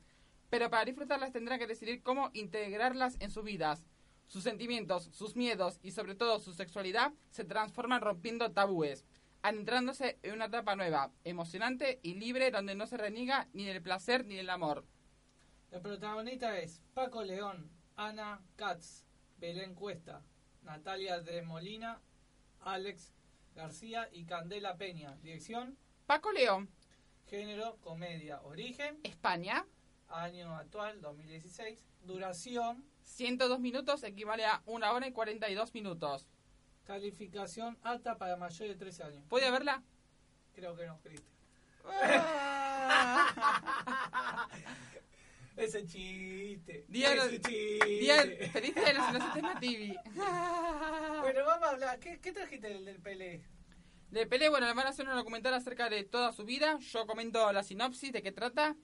[0.50, 3.84] Pero para disfrutarlas tendrán que decidir cómo integrarlas en sus vidas.
[4.26, 9.04] Sus sentimientos, sus miedos y sobre todo su sexualidad se transforman rompiendo tabúes,
[9.42, 14.26] adentrándose en una etapa nueva, emocionante y libre donde no se reniega ni del placer
[14.26, 14.84] ni del amor.
[15.70, 19.04] El protagonista es Paco León, Ana Katz,
[19.38, 20.22] Belén Cuesta,
[20.62, 22.00] Natalia de Molina,
[22.60, 23.12] Alex
[23.54, 25.16] García y Candela Peña.
[25.16, 26.70] Dirección, Paco León,
[27.26, 29.66] género, comedia, origen, España,
[30.08, 36.28] año actual 2016, duración, 102 minutos equivale a 1 hora y 42 minutos.
[36.84, 39.24] calificación alta para mayores de 13 años.
[39.28, 39.82] ¿Puede verla?
[40.54, 41.34] Creo que no, Cristian.
[45.56, 46.84] Ese chiste.
[46.88, 47.86] Día de ese chiste.
[47.86, 48.16] Día,
[48.52, 49.96] feliz de los inocentes Mativi.
[51.20, 51.98] Bueno, vamos a hablar.
[52.00, 53.42] ¿Qué, qué trajiste del, del Pelé?
[54.10, 56.78] De Pelé, bueno, le van a hacer un documental acerca de toda su vida.
[56.80, 58.76] Yo comento la sinopsis de qué trata.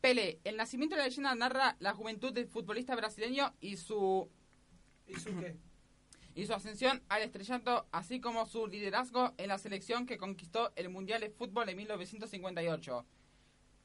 [0.00, 4.28] Pelé, el nacimiento de la leyenda narra la juventud del futbolista brasileño y su,
[5.06, 5.56] ¿Y su qué?
[6.34, 10.90] y su ascensión al estrellato, así como su liderazgo en la selección que conquistó el
[10.90, 13.06] Mundial de Fútbol en 1958.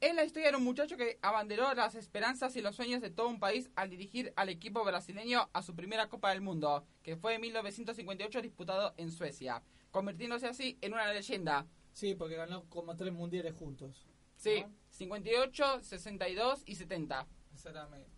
[0.02, 3.28] Es la historia de un muchacho que abanderó las esperanzas y los sueños de todo
[3.28, 7.36] un país al dirigir al equipo brasileño a su primera Copa del Mundo, que fue
[7.36, 11.68] en 1958 disputado en Suecia, convirtiéndose así en una leyenda.
[11.92, 14.08] Sí, porque ganó como tres mundiales juntos.
[14.34, 14.74] Sí, ¿no?
[14.90, 17.28] 58, 62 y 70.
[17.54, 18.10] Exactamente.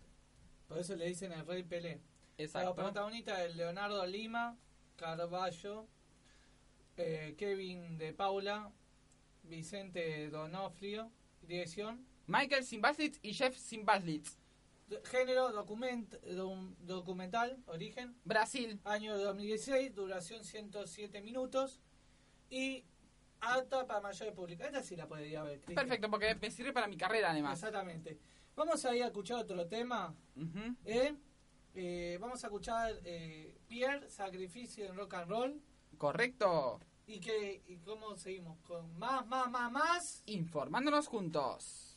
[0.67, 2.01] Por eso le dicen el Rey Pelé.
[2.39, 2.73] Exacto.
[2.73, 4.57] protagonistas es Leonardo Lima,
[4.95, 5.85] Carballo,
[6.97, 8.71] eh, Kevin de Paula,
[9.43, 11.11] Vicente Donofrio.
[11.47, 14.37] Dirección, Michael Simbaslitz y Jeff Simbaslitz.
[15.05, 16.13] género, document,
[16.81, 18.79] documental, origen, Brasil.
[18.83, 21.79] año 2016, duración 107 minutos
[22.49, 22.83] y
[23.41, 24.63] alta para mayor público.
[24.63, 25.59] Esta sí la podría ver.
[25.61, 25.75] Cristian.
[25.87, 27.57] Perfecto, porque me sirve para mi carrera además.
[27.59, 28.17] Exactamente.
[28.55, 30.15] Vamos a ir a escuchar otro tema.
[30.85, 31.15] ¿eh?
[31.73, 35.61] Eh, vamos a escuchar eh, Pierre, Sacrificio en Rock and Roll.
[35.97, 36.79] Correcto.
[37.07, 38.59] ¿Y, que, ¿Y cómo seguimos?
[38.61, 40.23] Con más, más, más, más.
[40.25, 41.94] Informándonos juntos.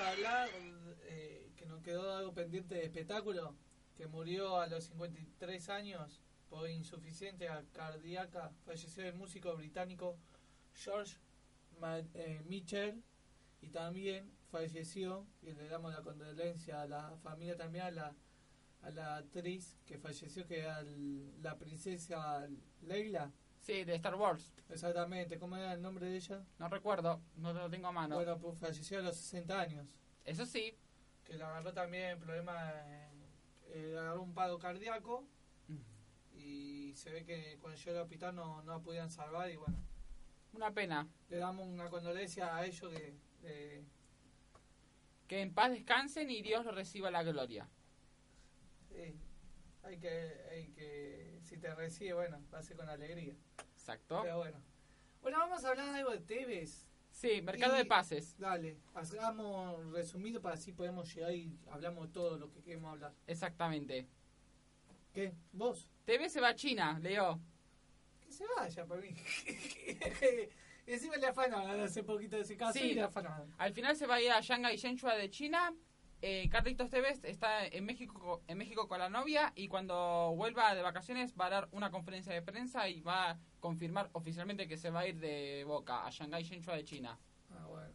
[0.00, 0.48] Hablar
[1.04, 3.54] eh, que nos quedó algo pendiente de espectáculo,
[3.96, 8.52] que murió a los 53 años por insuficiencia cardíaca.
[8.64, 10.18] Falleció el músico británico
[10.74, 11.16] George
[12.14, 13.02] eh, Mitchell
[13.60, 18.14] y también falleció, y le damos la condolencia a la familia también, a la,
[18.82, 20.82] a la actriz que falleció, que era
[21.42, 22.48] la princesa
[22.82, 23.32] Leila.
[23.60, 24.52] Sí, de Star Wars.
[24.68, 26.42] Exactamente, ¿cómo era el nombre de ella?
[26.58, 28.16] No recuerdo, no lo tengo a mano.
[28.16, 29.86] Bueno, pues falleció a los 60 años.
[30.24, 30.74] Eso sí.
[31.24, 32.72] que le agarró también problema,
[33.68, 35.24] eh, le agarró un paro cardíaco
[36.32, 39.76] y se ve que cuando llegó al hospital no, no la podían salvar y bueno,
[40.54, 41.06] Una pena.
[41.28, 43.84] le damos una condolencia a ellos de, de-
[45.28, 47.68] Que en paz descansen y Dios lo reciba la gloria.
[48.88, 49.14] sí,
[49.82, 53.34] hay que, hay que, si te recibe, bueno, va a ser con alegría.
[53.74, 54.20] Exacto.
[54.22, 54.56] Pero bueno.
[55.20, 56.86] Bueno, vamos a hablar algo de Tevez.
[57.10, 58.38] Sí, mercado Y- de pases.
[58.38, 63.12] Dale, hagamos resumido para así podemos llegar y hablamos todo lo que queremos hablar.
[63.26, 64.06] Exactamente.
[65.12, 65.34] ¿Qué?
[65.52, 65.88] ¿Vos?
[66.04, 67.40] TV se va a China, Leo.
[68.20, 69.12] Que se vaya por mí.
[70.86, 72.90] Encima le afanaban hace poquito de ese caso Sí.
[72.90, 73.52] y le afanaban.
[73.58, 75.74] Al final se va a ir a Shanghai Shenhua de China.
[76.22, 80.82] Eh, Carlitos Tevez está en México, en México con la novia y cuando vuelva de
[80.82, 84.90] vacaciones va a dar una conferencia de prensa y va a confirmar oficialmente que se
[84.90, 87.18] va a ir de Boca a Shanghai Shenhua de China.
[87.50, 87.94] Ah, bueno.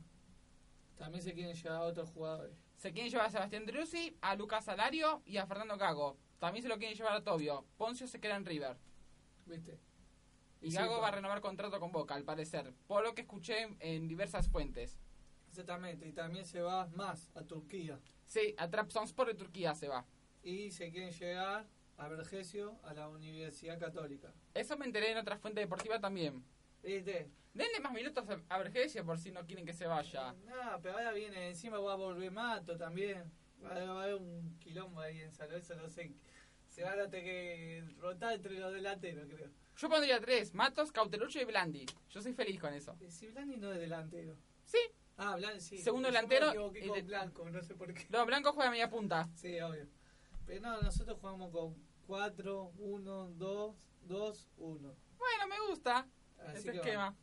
[0.98, 2.58] También se quieren llevar a otros jugadores.
[2.78, 6.18] Se quieren llevar a Sebastián Drussi, a Lucas Salario y a Fernando Gago.
[6.40, 7.66] También se lo quieren llevar a Tobio.
[7.78, 8.78] Poncio se queda en River.
[9.46, 9.80] ¿Viste?
[10.62, 12.74] Y Sí, Gago va a renovar contrato con Boca, al parecer.
[12.88, 14.98] Por lo que escuché en, en diversas fuentes.
[15.50, 16.08] Exactamente.
[16.08, 18.00] Y también se va más a Turquía.
[18.26, 20.06] Sí, a Trabzonspor de Turquía se va.
[20.44, 21.66] Y se quieren llegar
[21.98, 24.34] a Vergesio, a la Universidad Católica.
[24.54, 26.44] Eso me enteré en otra fuente deportiva también.
[26.84, 27.30] ¿Viste?
[27.54, 30.34] Denle más minutos a- Vergesio por si no quieren que se vaya.
[30.46, 33.32] No, pero ahora viene, encima va a volver Mato también.
[33.64, 36.12] Va a va a haber un quilombo ahí en San Lorenzo, no sé.
[36.70, 39.50] Se van a tener que rotar entre los delanteros, creo.
[39.78, 41.86] Yo pondría tres, Matos, Cauterucho y Blandi.
[42.10, 42.96] Yo soy feliz con eso.
[43.00, 44.36] Eh, Si Blandi no es delantero.
[44.66, 44.78] Sí,
[45.18, 45.78] Ah, Blanco, sí.
[45.78, 48.06] Segundo delantero Me y con Blanco, no sé por qué.
[48.10, 49.30] no, Blanco juega media punta.
[49.36, 49.88] Sí, obvio.
[50.46, 51.76] Pero no, nosotros jugamos con
[52.08, 54.96] 4, 1, 2, 2, 1.
[55.18, 56.08] Bueno, me gusta
[56.40, 57.16] Así ese que esquema.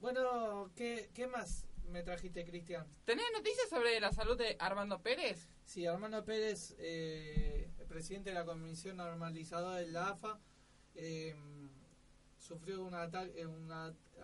[0.00, 2.86] Bueno, ¿qué, ¿qué más me trajiste, Cristian?
[3.04, 5.48] ¿Tenés noticias sobre la salud de Armando Pérez?
[5.64, 10.40] Sí, Armando Pérez, eh, el presidente de la Comisión Normalizadora de la AFA,
[10.94, 11.36] eh,
[12.38, 13.70] sufrió un ataque, un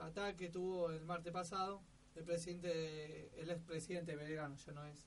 [0.01, 1.83] ataque tuvo el martes pasado.
[2.19, 5.07] El presidente, de- el expresidente Belgrano, ya no es.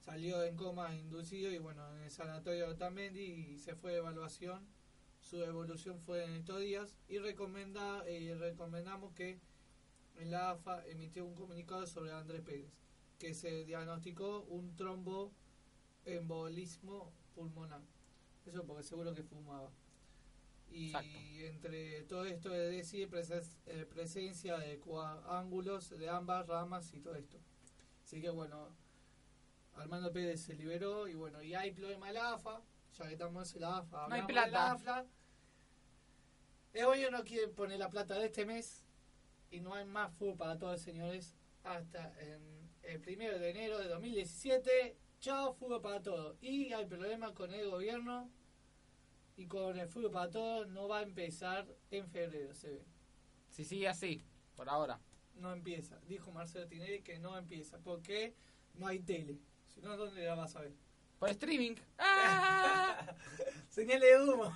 [0.00, 3.98] Salió en coma inducido y bueno, en el sanatorio de Otamendi y se fue de
[3.98, 4.66] evaluación.
[5.20, 9.40] Su evolución fue en estos días y recomenda, eh, recomendamos que
[10.22, 12.70] la AFA emitió un comunicado sobre Andrés Pérez,
[13.18, 17.80] que se diagnosticó un tromboembolismo pulmonar.
[18.44, 19.70] Eso porque seguro que fumaba.
[20.74, 21.18] Y Exacto.
[21.38, 23.08] entre todo esto es decir
[23.66, 24.80] eh, presencia de
[25.28, 27.38] ángulos de ambas ramas y todo esto.
[28.02, 28.74] Así que bueno,
[29.76, 32.60] Armando Pérez se liberó y bueno, y hay problema de la AFA,
[32.98, 34.08] ya que estamos en la AFA.
[34.08, 34.50] No hay de plata.
[34.50, 35.06] la AFA.
[36.72, 38.82] El gobierno quiere poner la plata de este mes
[39.52, 43.86] y no hay más fútbol para todos, señores, hasta en el primero de enero de
[43.86, 44.96] 2017.
[45.20, 46.36] Chao, fútbol para todos.
[46.42, 48.28] Y hay problemas con el gobierno
[49.36, 50.68] y con el fútbol para todos.
[50.68, 52.84] No va a empezar en febrero, se ve.
[53.48, 54.24] Si sigue así,
[54.56, 55.00] por ahora.
[55.34, 55.98] No empieza.
[56.06, 57.78] Dijo Marcelo Tinelli que no empieza.
[57.78, 58.34] Porque
[58.74, 59.38] no hay tele.
[59.66, 60.72] Si no, ¿dónde la vas a ver?
[61.18, 61.74] Por streaming.
[61.98, 63.16] ¡Ah!
[63.68, 64.52] Señal de humo.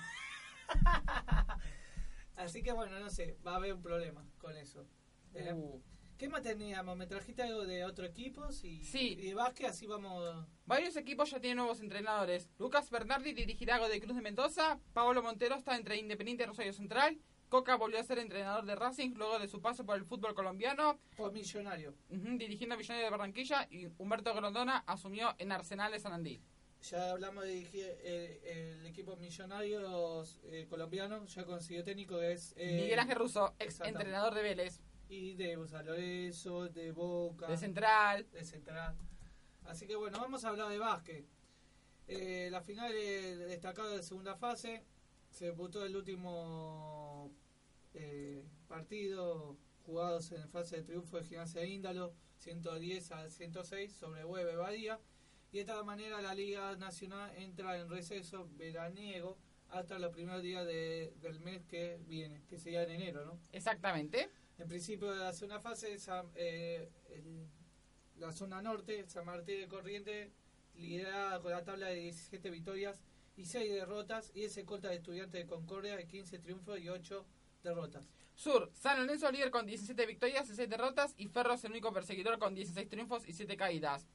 [2.37, 4.85] Así que bueno, no sé, va a haber un problema con eso.
[5.33, 5.81] Eh, Uh.
[6.19, 6.97] ¿Qué más teníamos?
[6.97, 8.51] ¿Me trajiste algo de otro equipo?
[8.51, 8.81] Sí.
[8.93, 10.45] Y de básquet, así vamos.
[10.65, 12.49] Varios equipos ya tienen nuevos entrenadores.
[12.59, 14.77] Lucas Bernardi dirigirá a de Cruz de Mendoza.
[14.91, 17.17] Pablo Montero está entre Independiente y Rosario Central.
[17.47, 20.99] Coca volvió a ser entrenador de Racing luego de su paso por el fútbol colombiano,
[21.15, 21.95] Por millonario.
[22.09, 23.65] dirigiendo a Millonario de Barranquilla.
[23.71, 26.41] Y Humberto Grondona asumió en Arsenal de Sanandí.
[26.81, 31.25] Ya hablamos de dirigir el, el equipo Millonarios eh, colombiano.
[31.25, 32.53] Ya consiguió técnico que es.
[32.57, 37.47] eh, Miguel Ángel Russo, ex entrenador de Vélez, Y de Lorenzo, de Boca.
[37.47, 38.27] de Central.
[38.31, 38.95] de Central.
[39.65, 41.25] Así que bueno, vamos a hablar de básquet.
[42.07, 44.83] Eh, la final destacada de segunda fase.
[45.29, 47.31] Se disputó el último
[47.93, 54.23] eh, partido jugados en fase de triunfo de Gimnasia de Índalo, 110 a 106 sobre
[54.25, 54.99] Hueve Badía.
[55.51, 59.37] Y de esta manera la Liga Nacional entra en receso veraniego
[59.69, 63.39] hasta los primeros días de- del mes que viene, que sería en enero, ¿no?
[63.51, 64.29] Exactamente.
[64.59, 67.47] En principio de la segunda fase, esa- eh, el-
[68.17, 70.31] la zona norte, San Martín de Corriente,
[70.75, 73.01] liderada con la tabla de 17 victorias
[73.37, 77.25] y 6 derrotas, y es escolta de Estudiantes de Concordia de 15 triunfos y 8
[77.63, 78.09] derrotas.
[78.35, 81.91] Sur, San Lorenzo líder con 17 victorias y 6 derrotas y Ferro es el único
[81.93, 84.07] perseguidor con 16 triunfos y 7 caídas.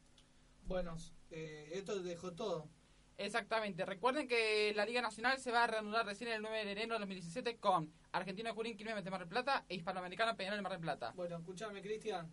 [0.67, 0.97] Bueno,
[1.31, 2.69] eh, esto dejó todo.
[3.17, 3.85] Exactamente.
[3.85, 7.01] Recuerden que la Liga Nacional se va a reanudar recién el 9 de enero de
[7.01, 10.73] 2017 con Argentino de Jurín, Quilmes de Mar del Plata e Hispanoamericano Peñarol de Mar
[10.73, 11.13] del Plata.
[11.15, 12.31] Bueno, escuchame, Cristian.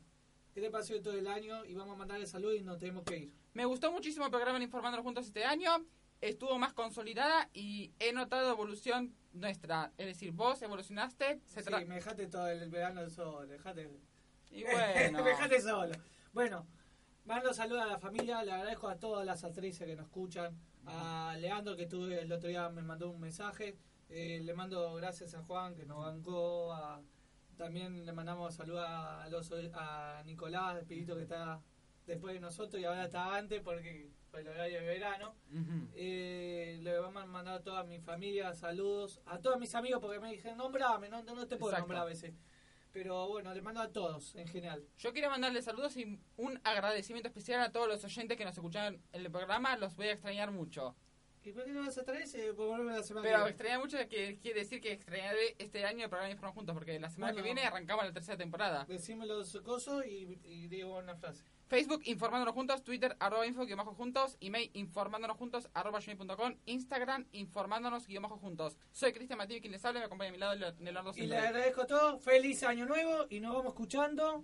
[0.54, 1.64] ¿Qué te pareció todo el año?
[1.66, 3.34] Y vamos a mandarle salud y nos tenemos que ir.
[3.54, 5.86] Me gustó muchísimo el programa Informándonos Juntos este año.
[6.20, 9.92] Estuvo más consolidada y he notado evolución nuestra.
[9.98, 11.40] Es decir, vos evolucionaste.
[11.46, 13.90] Se Sí, me dejaste todo el verano solo, dejate.
[14.52, 15.24] Y bueno.
[15.24, 15.94] me dejaste solo.
[16.34, 16.68] Bueno,
[17.26, 21.36] mando saludos a la familia, le agradezco a todas las actrices que nos escuchan, a
[21.40, 23.78] Leandro que tuve el otro día me mandó un mensaje,
[24.10, 27.02] eh, le mando gracias a Juan que nos bancó, a-
[27.58, 31.62] también le mandamos saludos a, los, a Nicolás, Espíritu que está
[32.08, 35.36] después de nosotros y ahora está antes porque por el horario de verano.
[35.94, 40.20] Eh, le vamos a mandar a toda mi familia saludos, a todos mis amigos porque
[40.20, 41.80] me dijeron nombrame, no, no te puedo Exacto.
[41.88, 42.34] nombrar a veces.
[42.94, 44.86] Pero bueno, le mando a todos en general.
[44.98, 49.02] Yo quiero mandarles saludos y un agradecimiento especial a todos los oyentes que nos escucharon
[49.14, 49.78] en el programa.
[49.78, 50.96] Los voy a extrañar mucho.
[51.44, 52.54] ¿Y por qué no vas a traer ese?
[52.54, 53.50] Por volver la semana Pero que viene.
[53.50, 57.10] extrañar mucho que quiere decir que extrañaré este año el programa Informamos Juntos porque la
[57.10, 57.44] semana Bueno.
[57.44, 58.86] que viene arrancamos la tercera temporada.
[58.86, 61.44] Decime los cosos y, y digo una frase.
[61.72, 67.28] Facebook Informándonos Juntos, Twitter arroba info guion bajo juntos, email informándonos juntos arroba gmail.com, Instagram
[67.32, 68.76] informándonos guion bajo juntos.
[68.92, 71.38] Soy Cristian Matías quien les habla me acompaña a mi lado Leo- Leonardo Y le
[71.38, 72.22] agradezco a todos.
[72.22, 74.44] Feliz año nuevo y nos vamos escuchando.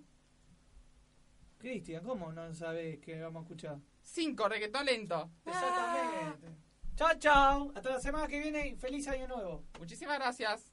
[1.58, 3.78] Cristian, ¿cómo no sabes que vamos a escuchar?
[4.02, 5.30] Cinco, reggaetón lento.
[5.44, 6.48] Exactamente.
[6.96, 7.72] Chao, chao.
[7.74, 9.64] Hasta la semana que viene y feliz año nuevo.
[9.78, 10.72] Muchísimas gracias.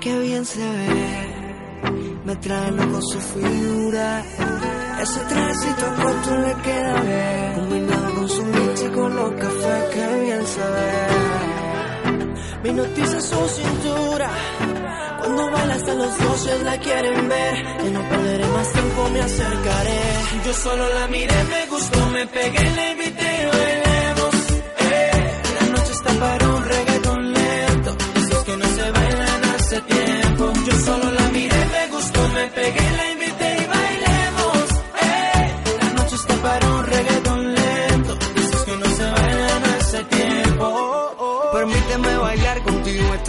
[0.00, 4.22] Qué bien se ve, me trae loco su figura.
[5.02, 10.20] Ese trajecito corto le queda bien, combinado con su leche y con los cafés, qué
[10.22, 11.28] bien se ve.
[12.64, 14.30] Mi noticia su cintura,
[15.20, 17.54] cuando baila hasta los doce la quieren ver.
[17.78, 20.00] Que no perderé más tiempo, me acercaré.
[20.44, 23.77] Yo solo la miré, me gustó, me pegué, le invité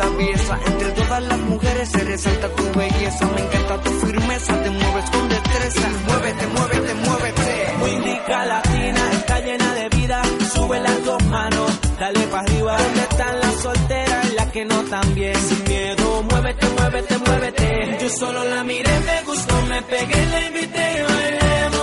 [0.02, 3.26] Entre todas las mujeres se resalta tu belleza.
[3.26, 5.90] Me encanta tu firmeza, te mueves con destreza.
[6.08, 7.76] Muévete, muévete, muévete.
[7.84, 10.22] Windica latina, está llena de vida.
[10.54, 12.78] Sube las dos manos, dale para arriba.
[12.78, 14.84] ¿Dónde están las solteras y las que no
[15.16, 15.36] bien?
[15.36, 17.98] Sin miedo, muévete, muévete, muévete.
[18.02, 21.79] Yo solo la miré, me gustó, me pegué, la invité bailemos.